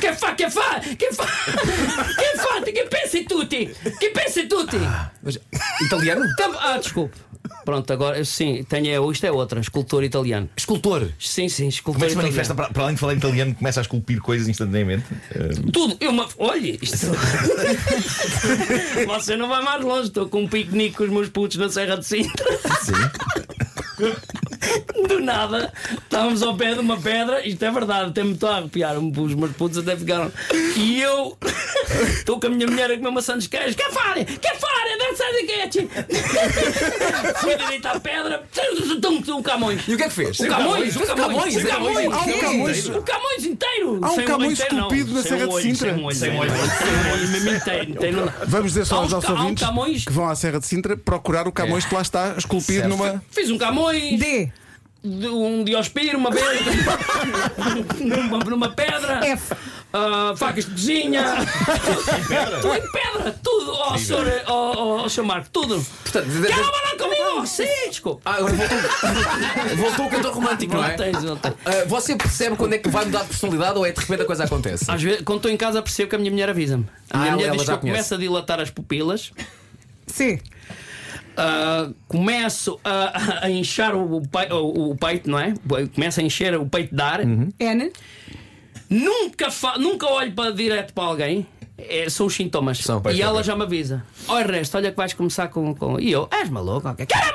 Que 0.00 0.12
fa, 0.14 0.32
que 0.34 0.48
fa, 0.50 0.80
que 0.80 1.12
fa, 1.12 1.26
que 1.26 2.36
fa, 2.38 2.62
que 2.62 2.84
pensi 2.84 3.24
tutti, 3.24 3.74
que 4.00 4.10
pensi 4.10 4.44
tutti. 4.46 4.78
Mas, 5.22 5.38
italiano? 5.82 6.24
Tam- 6.36 6.56
Ah, 6.58 6.78
desculpe. 6.78 7.16
Pronto, 7.64 7.92
agora 7.92 8.24
sim, 8.24 8.64
tenho, 8.68 8.88
é- 8.88 9.12
isto 9.12 9.24
é 9.26 9.32
outra, 9.32 9.60
escultor 9.60 10.02
italiano. 10.04 10.48
Escultor. 10.56 11.08
Sim, 11.18 11.48
sim, 11.48 11.68
escultor 11.68 12.00
Como 12.00 12.04
é 12.04 12.08
que 12.08 12.12
se 12.12 12.18
italiano. 12.18 12.36
manifesta, 12.36 12.54
para, 12.54 12.68
para 12.72 12.82
além 12.84 12.94
de 12.94 13.00
falar 13.00 13.14
italiano, 13.14 13.54
começa 13.54 13.80
a 13.80 13.82
esculpir 13.82 14.20
coisas 14.20 14.48
instantaneamente? 14.48 15.04
Eh, 15.30 15.70
Tudo, 15.72 15.96
eu 16.00 16.10
uma. 16.10 16.28
Olha, 16.38 16.78
isto. 16.82 17.06
Você 19.06 19.36
não 19.36 19.48
vai 19.48 19.62
mais 19.62 19.82
longe, 19.84 20.08
estou 20.08 20.28
com 20.28 20.42
um 20.42 20.48
piquenique 20.48 20.96
com 20.96 21.04
os 21.04 21.10
meus 21.10 21.28
putos 21.28 21.56
na 21.56 21.68
Serra 21.68 21.96
de 21.96 22.06
Sintra. 22.06 22.44
Do 25.08 25.20
nada, 25.20 25.72
estávamos 25.92 26.42
ao 26.42 26.56
pé 26.56 26.74
de 26.74 26.80
uma 26.80 26.96
pedra, 27.00 27.46
isto 27.46 27.64
é 27.64 27.70
verdade, 27.70 28.10
até 28.10 28.24
me 28.24 28.32
estou 28.32 28.48
a 28.48 28.56
arrepiar, 28.56 28.98
os 28.98 29.34
meus 29.34 29.52
putos 29.52 29.78
até 29.78 29.96
ficaram. 29.96 30.32
E 30.76 31.00
eu 31.00 31.36
estou 32.18 32.40
com 32.40 32.46
a 32.46 32.50
minha 32.50 32.66
mulher 32.66 32.90
a 32.90 32.96
comer 32.96 33.10
maçã 33.10 33.36
dos 33.36 33.46
queijos, 33.46 33.74
que 33.74 33.90
fare, 33.90 34.24
que 34.24 34.54
fare, 34.54 34.98
deve 34.98 35.16
ser 35.16 35.32
de 35.32 35.46
quente. 35.46 35.88
Fui 37.40 37.56
direito 37.56 37.86
à 37.86 38.00
pedra, 38.00 38.44
tum, 39.00 39.42
Camões. 39.42 39.86
E 39.86 39.94
o 39.94 39.96
que 39.96 40.02
é 40.04 40.08
que 40.08 40.14
fez? 40.14 40.40
O 40.40 40.48
Camões, 40.48 40.96
o 40.96 41.00
Camões, 41.00 41.56
o 41.56 41.66
Camões, 41.66 42.06
um 42.06 42.10
Camões. 42.40 42.86
o 42.88 43.02
Camões 43.02 43.44
inteiro. 43.44 44.00
Há 44.02 44.10
um 44.10 44.16
o 44.16 44.24
Camões 44.24 44.60
esculpido 44.60 45.12
na 45.12 45.22
Serra 45.22 45.46
o 45.46 45.56
de 45.56 45.62
Sintra. 45.62 45.94
Sem 45.94 46.02
o 46.02 46.04
olho, 46.06 46.16
Sem 46.16 46.30
o 46.30 47.24
o 47.24 47.28
mesmo 47.28 47.50
inteiro. 47.50 48.32
Vamos 48.46 48.72
dizer 48.72 48.84
só 48.86 48.96
aos 48.96 49.12
nossos 49.12 49.30
ouvintes 49.30 50.04
que 50.04 50.12
vão 50.12 50.28
à 50.28 50.34
Serra 50.34 50.58
de 50.58 50.66
Sintra 50.66 50.96
procurar 50.96 51.46
o 51.46 51.52
Camões 51.52 51.84
que 51.84 51.94
lá 51.94 52.02
está 52.02 52.34
esculpido 52.36 52.88
numa. 52.88 53.22
Fiz 53.30 53.50
um 53.50 53.58
Camões. 53.58 53.83
D. 53.92 54.52
de- 55.02 55.28
Um 55.28 55.64
Diospiro, 55.64 56.16
uma 56.18 56.30
vez. 56.30 56.60
numa, 58.00 58.38
numa 58.38 58.70
pedra. 58.70 59.24
F. 59.26 59.54
ah, 59.92 60.34
facas 60.36 60.64
de 60.64 60.70
cozinha. 60.70 61.22
tudo 62.62 62.74
em 62.74 62.90
pedra. 62.90 63.38
Tudo. 63.42 63.72
Oh, 63.72 63.98
senhor, 63.98 64.26
oh, 64.48 64.52
oh, 64.52 65.02
oh, 65.04 65.08
senhor 65.08 65.26
Marco, 65.26 65.48
tudo. 65.52 65.84
Portanto, 66.02 66.26
de- 66.26 66.40
de- 66.40 66.46
Quer 66.46 66.56
namorar 66.56 66.96
comigo? 66.96 67.46
Sim, 67.46 67.66
desculpa. 67.88 68.22
Ah, 68.24 68.36
agora 68.36 68.54
voltou, 68.54 68.78
voltou 69.76 70.06
o 70.06 70.10
cantor 70.10 70.32
romântico, 70.34 70.74
não 70.74 70.84
é? 70.84 70.88
Voltei, 70.96 71.12
voltei. 71.12 71.52
Ah, 71.66 71.84
você 71.86 72.16
percebe 72.16 72.56
quando 72.56 72.72
é 72.72 72.78
que 72.78 72.88
vai 72.88 73.04
mudar 73.04 73.20
de 73.22 73.26
personalidade 73.28 73.76
ou 73.78 73.84
é 73.84 73.92
de 73.92 74.00
repente 74.00 74.22
a 74.22 74.24
coisa 74.24 74.44
acontece? 74.44 74.90
Às 74.90 75.02
vezes, 75.02 75.20
quando 75.22 75.38
estou 75.40 75.50
em 75.50 75.56
casa, 75.56 75.82
percebo 75.82 76.08
que 76.08 76.16
a 76.16 76.18
minha 76.18 76.30
mulher 76.30 76.48
avisa-me. 76.48 76.86
A 77.10 77.18
Ah, 77.18 77.20
minha 77.20 77.32
mulher 77.34 77.48
ela 77.48 77.56
diz 77.56 77.64
que 77.66 77.70
eu 77.72 77.78
conhece. 77.78 77.96
começo 77.98 78.14
a 78.14 78.16
dilatar 78.16 78.60
as 78.60 78.70
pupilas. 78.70 79.32
C. 80.06 80.40
Ah, 81.36 81.90
começo 82.08 82.78
a, 82.84 83.44
a 83.46 83.50
inchar 83.50 83.94
o, 83.96 84.22
pai- 84.28 84.50
o- 84.52 84.90
o 84.90 84.96
peito, 84.96 85.28
não 85.28 85.38
é? 85.38 85.54
Começo 85.94 86.20
a 86.20 86.22
encher 86.22 86.54
o 86.56 86.66
peito 86.66 86.94
de 86.94 87.02
ar. 87.02 87.20
N. 87.24 87.92
Nunca, 88.88 89.50
fa- 89.50 89.78
nunca 89.78 90.06
olho 90.06 90.32
para 90.32 90.52
direto 90.52 90.92
para 90.92 91.04
alguém. 91.04 91.46
É, 91.76 92.08
são 92.08 92.26
os 92.26 92.34
sintomas. 92.34 92.78
São, 92.78 92.98
e 92.98 93.02
pois, 93.02 93.18
ela 93.18 93.34
pois. 93.34 93.46
já 93.46 93.56
me 93.56 93.62
avisa. 93.62 94.04
Olha, 94.28 94.46
resto, 94.46 94.76
olha 94.76 94.90
que 94.92 94.96
vais 94.96 95.12
começar 95.12 95.48
com. 95.48 95.74
com... 95.74 95.98
E 95.98 96.12
eu, 96.12 96.28
és 96.30 96.48
maluco? 96.48 96.88
ok? 96.88 97.04
Quer 97.04 97.32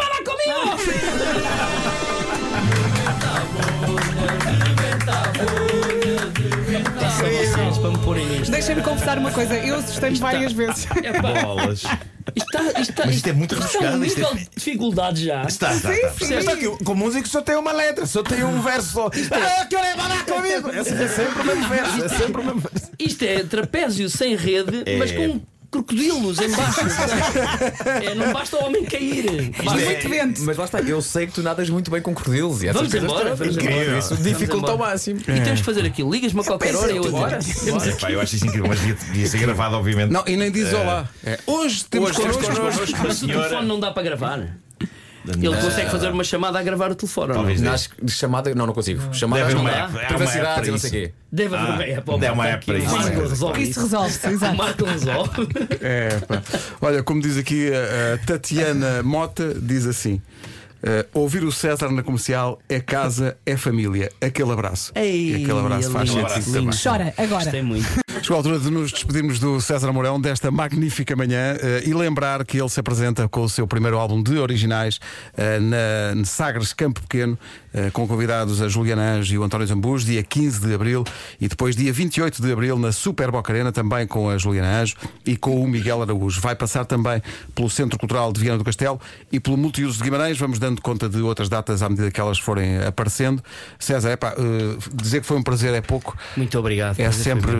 para 7.81 7.91
me 7.91 7.97
porem 7.99 8.25
nisto. 8.27 8.51
Deixa-me 8.51 8.81
confessar 8.81 9.17
uma 9.17 9.31
coisa. 9.31 9.55
Eu 9.55 9.75
assustei-me 9.77 10.17
várias 10.17 10.51
vezes. 10.53 10.85
Epá, 11.03 11.41
bolas. 11.41 11.83
isto 11.83 11.89
está, 12.37 12.63
isto 12.79 12.79
está, 12.91 13.05
Mas 13.05 13.15
isto 13.15 13.27
é 13.29 13.33
muito 13.33 13.55
isto 13.55 13.77
é 13.83 13.91
um 13.91 14.03
isto 14.03 14.19
é- 14.19 14.21
nível 14.23 14.35
de 14.35 14.49
dificuldade 14.55 15.25
já. 15.25 15.43
Está, 15.43 15.73
está, 15.73 15.93
está. 15.93 16.09
sim. 16.25 16.33
Está 16.35 16.53
aqui, 16.53 16.67
com 16.83 16.95
música 16.95 17.27
só 17.27 17.41
tem 17.41 17.55
uma 17.55 17.71
letra, 17.71 18.05
só 18.05 18.21
tem 18.23 18.43
um 18.43 18.61
verso 18.61 18.89
só. 18.93 19.07
Ah, 19.07 19.65
quero 19.65 19.85
é 19.85 19.95
falar 19.95 20.25
comigo! 20.25 20.69
É, 20.71 20.79
é 20.79 20.83
sempre 21.07 21.41
o 21.41 21.45
mesmo 21.45 21.67
verso, 21.69 22.03
é 22.03 22.09
sempre 22.09 22.41
o 22.41 22.45
mesmo 22.45 22.59
verso. 22.61 22.91
Isto 22.99 23.23
é 23.23 23.43
trapézio 23.43 24.09
sem 24.09 24.35
rede, 24.35 24.83
É. 24.85 24.97
mas 24.97 25.11
com 25.11 25.39
crocodilos 25.71 26.39
em 26.39 26.49
baixo. 26.49 26.79
é, 28.03 28.15
não 28.15 28.33
basta 28.33 28.57
o 28.57 28.65
homem 28.65 28.85
cair. 28.85 29.51
Basta- 29.63 29.81
é- 29.81 29.85
Muito 29.85 30.09
vento. 30.09 30.41
Mas 30.43 30.57
lá 30.57 30.65
está, 30.65 30.79
eu 30.81 31.01
sei 31.01 31.27
que 31.27 31.33
tu 31.33 31.41
nadas 31.43 31.69
muito 31.69 31.89
bem 31.91 32.01
com 32.01 32.13
crocodilos 32.13 32.61
e 32.63 32.67
essas 32.67 32.75
Vamos 32.81 32.91
coisas 32.91 33.09
embora, 33.09 33.35
vamos 33.35 33.57
embora. 33.57 33.97
Isso 33.97 34.09
Vamos 34.09 34.23
dificulta 34.23 34.71
ao 34.71 34.77
máximo. 34.77 35.19
E 35.21 35.41
temos 35.41 35.59
que 35.59 35.65
fazer 35.65 35.85
aquilo. 35.85 36.11
Ligas-me 36.11 36.41
a 36.41 36.43
qualquer 36.43 36.75
hora 36.75 36.91
e 36.91 36.97
eu 36.97 37.03
adianto. 37.03 37.99
Pá, 37.99 38.11
eu 38.11 38.21
acho 38.21 38.35
isso 38.35 38.45
incrível, 38.47 38.67
mas 38.67 38.79
devia, 38.79 38.95
devia 38.95 39.27
ser 39.27 39.37
gravado, 39.39 39.75
obviamente. 39.75 40.11
Não, 40.11 40.23
e 40.27 40.35
nem 40.35 40.51
diz 40.51 40.73
olá. 40.73 41.07
É, 41.23 41.39
Hoje 41.45 41.85
temos 41.85 42.09
Hoje 42.17 42.19
connosco. 42.37 42.95
Mas 43.03 43.21
o 43.23 43.27
telefone 43.27 43.67
não 43.67 43.79
dá 43.79 43.91
para 43.91 44.03
gravar. 44.03 44.57
Ele 45.33 45.55
consegue 45.61 45.89
fazer 45.91 46.09
uma 46.09 46.23
chamada 46.23 46.59
a 46.59 46.63
gravar 46.63 46.91
o 46.91 46.95
telefone. 46.95 47.27
ou 47.27 47.33
não? 47.33 47.35
Talvez. 47.35 47.61
Nas 47.61 47.89
chamada, 48.07 48.53
não, 48.55 48.65
não 48.67 48.73
consigo. 48.73 49.01
Chamada 49.13 49.43
Deve 49.43 49.55
não 49.55 49.61
uma 49.61 49.71
app, 49.71 50.07
Privacidade 50.07 50.67
e 50.67 50.71
não 50.71 50.77
sei 50.77 50.89
o 50.89 50.93
quê. 50.93 51.11
Deve 51.31 51.55
haver 51.55 51.67
Ah, 51.69 51.73
uma 51.73 51.83
app. 51.83 52.03
ó, 52.11 52.17
deve 52.17 52.33
uma 52.33 52.43
Marco, 52.43 52.55
app 52.55 52.65
para 52.65 52.77
isso. 52.77 52.95
Marco 52.95 53.21
resolve 53.29 53.63
Isso 53.63 53.81
resolve-se, 53.81 54.27
O 54.27 54.31
exato. 54.31 54.57
Marco 54.57 54.85
resolve. 54.85 55.47
É, 55.81 56.09
pá. 56.27 56.41
Olha, 56.81 57.03
como 57.03 57.21
diz 57.21 57.37
aqui 57.37 57.69
a, 57.71 58.17
Tatiana 58.25 59.03
Mota, 59.03 59.53
diz 59.55 59.85
assim. 59.85 60.21
eh, 60.81 61.05
ouvir 61.13 61.43
o 61.43 61.51
César 61.51 61.91
na 61.91 62.01
comercial 62.01 62.57
é 62.69 62.79
casa, 62.79 63.35
é 63.45 63.57
família. 63.57 64.09
Aquele 64.21 64.51
abraço. 64.51 64.91
Ei, 64.95 65.35
aquele 65.35 65.59
abraço 65.59 65.91
faz 65.91 66.09
sentido. 66.09 66.69
Chora 66.81 67.13
agora. 67.17 67.43
Gostei 67.43 67.61
muito. 67.61 67.85
Chegou 68.21 68.35
a 68.35 68.39
altura 68.39 68.59
de 68.59 68.69
nos 68.69 68.91
despedirmos 68.91 69.39
do 69.39 69.61
César 69.61 69.93
Mourão 69.93 70.19
desta 70.19 70.51
magnífica 70.51 71.15
manhã 71.15 71.55
eh, 71.59 71.83
e 71.85 71.93
lembrar 71.93 72.43
que 72.45 72.59
ele 72.59 72.67
se 72.67 72.79
apresenta 72.79 73.29
com 73.29 73.41
o 73.41 73.49
seu 73.49 73.65
primeiro 73.65 73.97
álbum 73.97 74.21
de 74.21 74.37
originais 74.37 74.99
eh, 75.37 75.57
na, 75.59 76.15
na 76.15 76.25
Sagres 76.25 76.73
Campo 76.73 77.01
Pequeno, 77.01 77.39
eh, 77.73 77.89
com 77.91 78.05
convidados 78.07 78.61
a 78.61 78.67
Juliana 78.67 79.13
Anjo 79.13 79.33
e 79.33 79.37
o 79.37 79.43
António 79.43 79.65
Zambus, 79.65 80.03
dia 80.05 80.21
15 80.21 80.67
de 80.67 80.73
abril 80.73 81.05
e 81.39 81.47
depois 81.47 81.77
dia 81.77 81.93
28 81.93 82.41
de 82.41 82.51
abril 82.51 82.77
na 82.77 82.91
Super 82.91 83.31
Boca 83.31 83.53
Arena, 83.53 83.71
também 83.71 84.05
com 84.05 84.29
a 84.29 84.37
Juliana 84.37 84.81
Anjo 84.81 84.95
e 85.25 85.37
com 85.37 85.63
o 85.63 85.67
Miguel 85.67 86.01
Araújo. 86.01 86.41
Vai 86.41 86.55
passar 86.55 86.85
também 86.85 87.23
pelo 87.55 87.69
Centro 87.69 87.97
Cultural 87.97 88.33
de 88.33 88.41
Viana 88.41 88.57
do 88.57 88.65
Castelo 88.65 88.99
e 89.31 89.39
pelo 89.39 89.55
Multiuso 89.55 89.97
de 89.97 90.03
Guimarães. 90.03 90.37
Vamos 90.37 90.59
dando 90.59 90.81
conta 90.81 91.07
de 91.07 91.21
outras 91.21 91.47
datas 91.47 91.81
à 91.81 91.87
medida 91.89 92.11
que 92.11 92.19
elas 92.19 92.37
forem 92.37 92.79
aparecendo. 92.83 93.41
César, 93.79 94.11
epá, 94.11 94.35
dizer 94.93 95.21
que 95.21 95.27
foi 95.27 95.37
um 95.37 95.43
prazer 95.43 95.73
é 95.73 95.81
pouco. 95.81 96.17
Muito 96.35 96.59
obrigado. 96.59 96.99
É 96.99 97.11
foi 97.11 97.23
sempre 97.23 97.51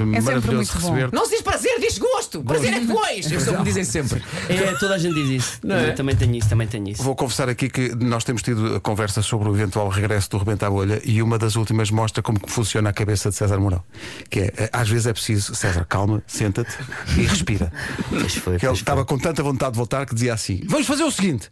muito 0.55 0.71
receber. 0.71 1.11
Não 1.11 1.25
se 1.25 1.31
diz 1.31 1.41
prazer, 1.41 1.79
diz 1.79 1.97
gosto. 1.97 2.43
Prazer 2.43 2.73
é 2.73 2.79
depois. 2.79 3.31
É 3.31 3.37
o 3.37 3.45
que 3.45 3.57
me 3.57 3.63
dizem 3.63 3.83
sempre. 3.83 4.21
É, 4.47 4.73
toda 4.75 4.95
a 4.95 4.97
gente 4.97 5.13
diz 5.15 5.29
isso. 5.43 5.59
é? 5.67 5.89
Eu 5.89 5.95
também 5.95 6.15
tenho 6.15 6.35
isso, 6.35 6.49
também 6.49 6.67
tenho 6.67 6.89
isso. 6.89 7.03
Vou 7.03 7.15
confessar 7.15 7.49
aqui 7.49 7.69
que 7.69 7.95
nós 7.95 8.23
temos 8.23 8.41
tido 8.41 8.75
a 8.75 8.79
conversa 8.79 9.21
sobre 9.21 9.49
o 9.49 9.55
eventual 9.55 9.89
regresso 9.89 10.29
do 10.29 10.37
Rebenta 10.37 10.67
à 10.67 10.69
Bolha 10.69 11.01
e 11.03 11.21
uma 11.21 11.37
das 11.37 11.55
últimas 11.55 11.91
mostra 11.91 12.21
como 12.21 12.39
que 12.39 12.51
funciona 12.51 12.89
a 12.89 12.93
cabeça 12.93 13.29
de 13.29 13.35
César 13.35 13.59
Mourão. 13.59 13.83
Que 14.29 14.39
é, 14.41 14.53
eh, 14.57 14.69
às 14.71 14.89
vezes 14.89 15.07
é 15.07 15.13
preciso, 15.13 15.55
César, 15.55 15.85
calma, 15.85 16.21
senta-te 16.27 16.71
e 17.17 17.21
respira. 17.25 17.71
Pois 18.09 18.35
foi, 18.35 18.57
Que 18.57 18.65
ele 18.65 18.69
pois 18.69 18.69
foi. 18.69 18.73
estava 18.73 19.05
com 19.05 19.17
tanta 19.17 19.41
vontade 19.43 19.71
de 19.73 19.77
voltar 19.77 20.05
que 20.05 20.13
dizia 20.13 20.33
assim: 20.33 20.61
Vamos 20.65 20.87
fazer 20.87 21.03
o 21.03 21.11
seguinte. 21.11 21.49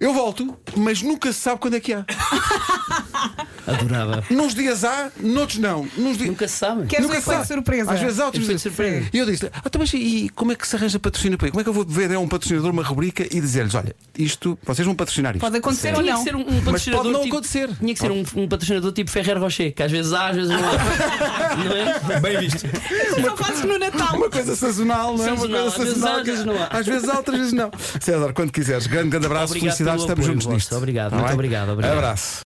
Eu 0.00 0.12
volto, 0.12 0.56
mas 0.76 1.00
nunca 1.02 1.32
se 1.32 1.40
sabe 1.40 1.60
quando 1.60 1.74
é 1.74 1.80
que 1.80 1.92
há. 1.92 2.04
Adorava. 3.66 4.22
Nos 4.28 4.54
dias 4.54 4.84
há, 4.84 5.10
noutros 5.18 5.58
não. 5.58 5.88
Nos 5.96 6.18
di- 6.18 6.26
Nunca 6.26 6.46
se 6.46 6.56
sabe. 6.56 6.86
Queres 6.86 7.06
um 7.06 7.08
Nunca 7.08 7.20
se 7.22 7.28
efeito 7.30 7.42
de 7.42 7.48
surpresa? 7.54 7.92
Às 7.92 8.00
vezes 8.00 8.20
há 8.20 8.26
outros 8.26 8.46
de 8.46 8.58
surpresa. 8.58 9.08
E 9.12 9.18
eu 9.18 9.24
disse: 9.24 9.46
ah, 9.46 9.62
então, 9.64 9.78
mas 9.80 9.92
e 9.94 10.30
como 10.34 10.52
é 10.52 10.54
que 10.54 10.68
se 10.68 10.76
arranja 10.76 10.98
patrocínio 10.98 11.38
para 11.38 11.46
isso? 11.48 11.52
Como 11.52 11.60
é 11.60 11.64
que 11.64 11.70
eu 11.70 11.72
vou 11.72 11.84
ver 11.86 12.12
a 12.12 12.20
um 12.20 12.28
patrocinador 12.28 12.70
uma 12.70 12.82
rubrica 12.82 13.22
e 13.24 13.40
dizer-lhes: 13.40 13.74
olha, 13.74 13.96
isto, 14.18 14.58
vocês 14.64 14.84
vão 14.84 14.94
patrocinar 14.94 15.34
isto? 15.34 15.40
Pode 15.40 15.56
acontecer 15.56 15.94
ou 15.94 16.02
Tinha 16.02 16.12
não. 16.12 16.18
que 16.24 16.30
ser 16.30 16.36
um, 16.36 16.40
um 16.40 16.60
patrocinador. 16.62 17.04
não 17.12 17.22
tipo, 17.22 17.34
acontecer. 17.36 17.70
Tinha 17.78 17.94
que 17.94 18.00
ser 18.00 18.10
um, 18.10 18.24
um 18.36 18.48
patrocinador 18.48 18.92
tipo 18.92 19.10
Ferrer 19.10 19.38
Rocher, 19.38 19.74
que 19.74 19.82
às 19.82 19.90
vezes 19.90 20.12
há, 20.12 20.28
às 20.28 20.36
vezes 20.36 20.50
não 20.50 20.58
há. 20.58 21.56
não 21.56 22.14
é? 22.14 22.20
Bem 22.20 22.40
visto. 22.40 22.66
Só 23.24 23.36
fazes 23.36 23.64
no 23.64 23.78
Natal. 23.78 24.16
Uma 24.16 24.28
coisa 24.28 24.54
sazonal, 24.54 25.16
não 25.16 25.24
é? 25.24 25.28
Uma 25.32 25.36
Sazonal, 25.38 25.72
coisa 25.72 25.72
às 25.72 25.76
vezes 25.78 25.94
sazonal. 25.94 26.14
há, 26.14 26.20
às 26.20 26.26
vezes 26.26 26.44
não 26.44 26.62
há. 26.62 26.66
Às 26.66 26.86
vezes 26.86 27.08
há, 27.08 27.16
outras 27.16 27.38
vezes 27.38 27.52
não. 27.54 27.70
César, 28.00 28.32
quando 28.34 28.52
quiseres, 28.52 28.86
grande, 28.86 29.08
grande 29.08 29.26
abraço, 29.26 29.52
Obrigado 29.54 29.64
felicidades, 29.76 29.93
estamos 30.02 30.26
juntos 30.26 30.46
nisto. 30.46 30.76
Obrigado, 30.76 31.10
Tá 31.10 31.16
muito 31.16 31.26
bem? 31.28 31.34
obrigado, 31.34 31.68
obrigado. 31.70 31.96
Abraço. 31.98 32.42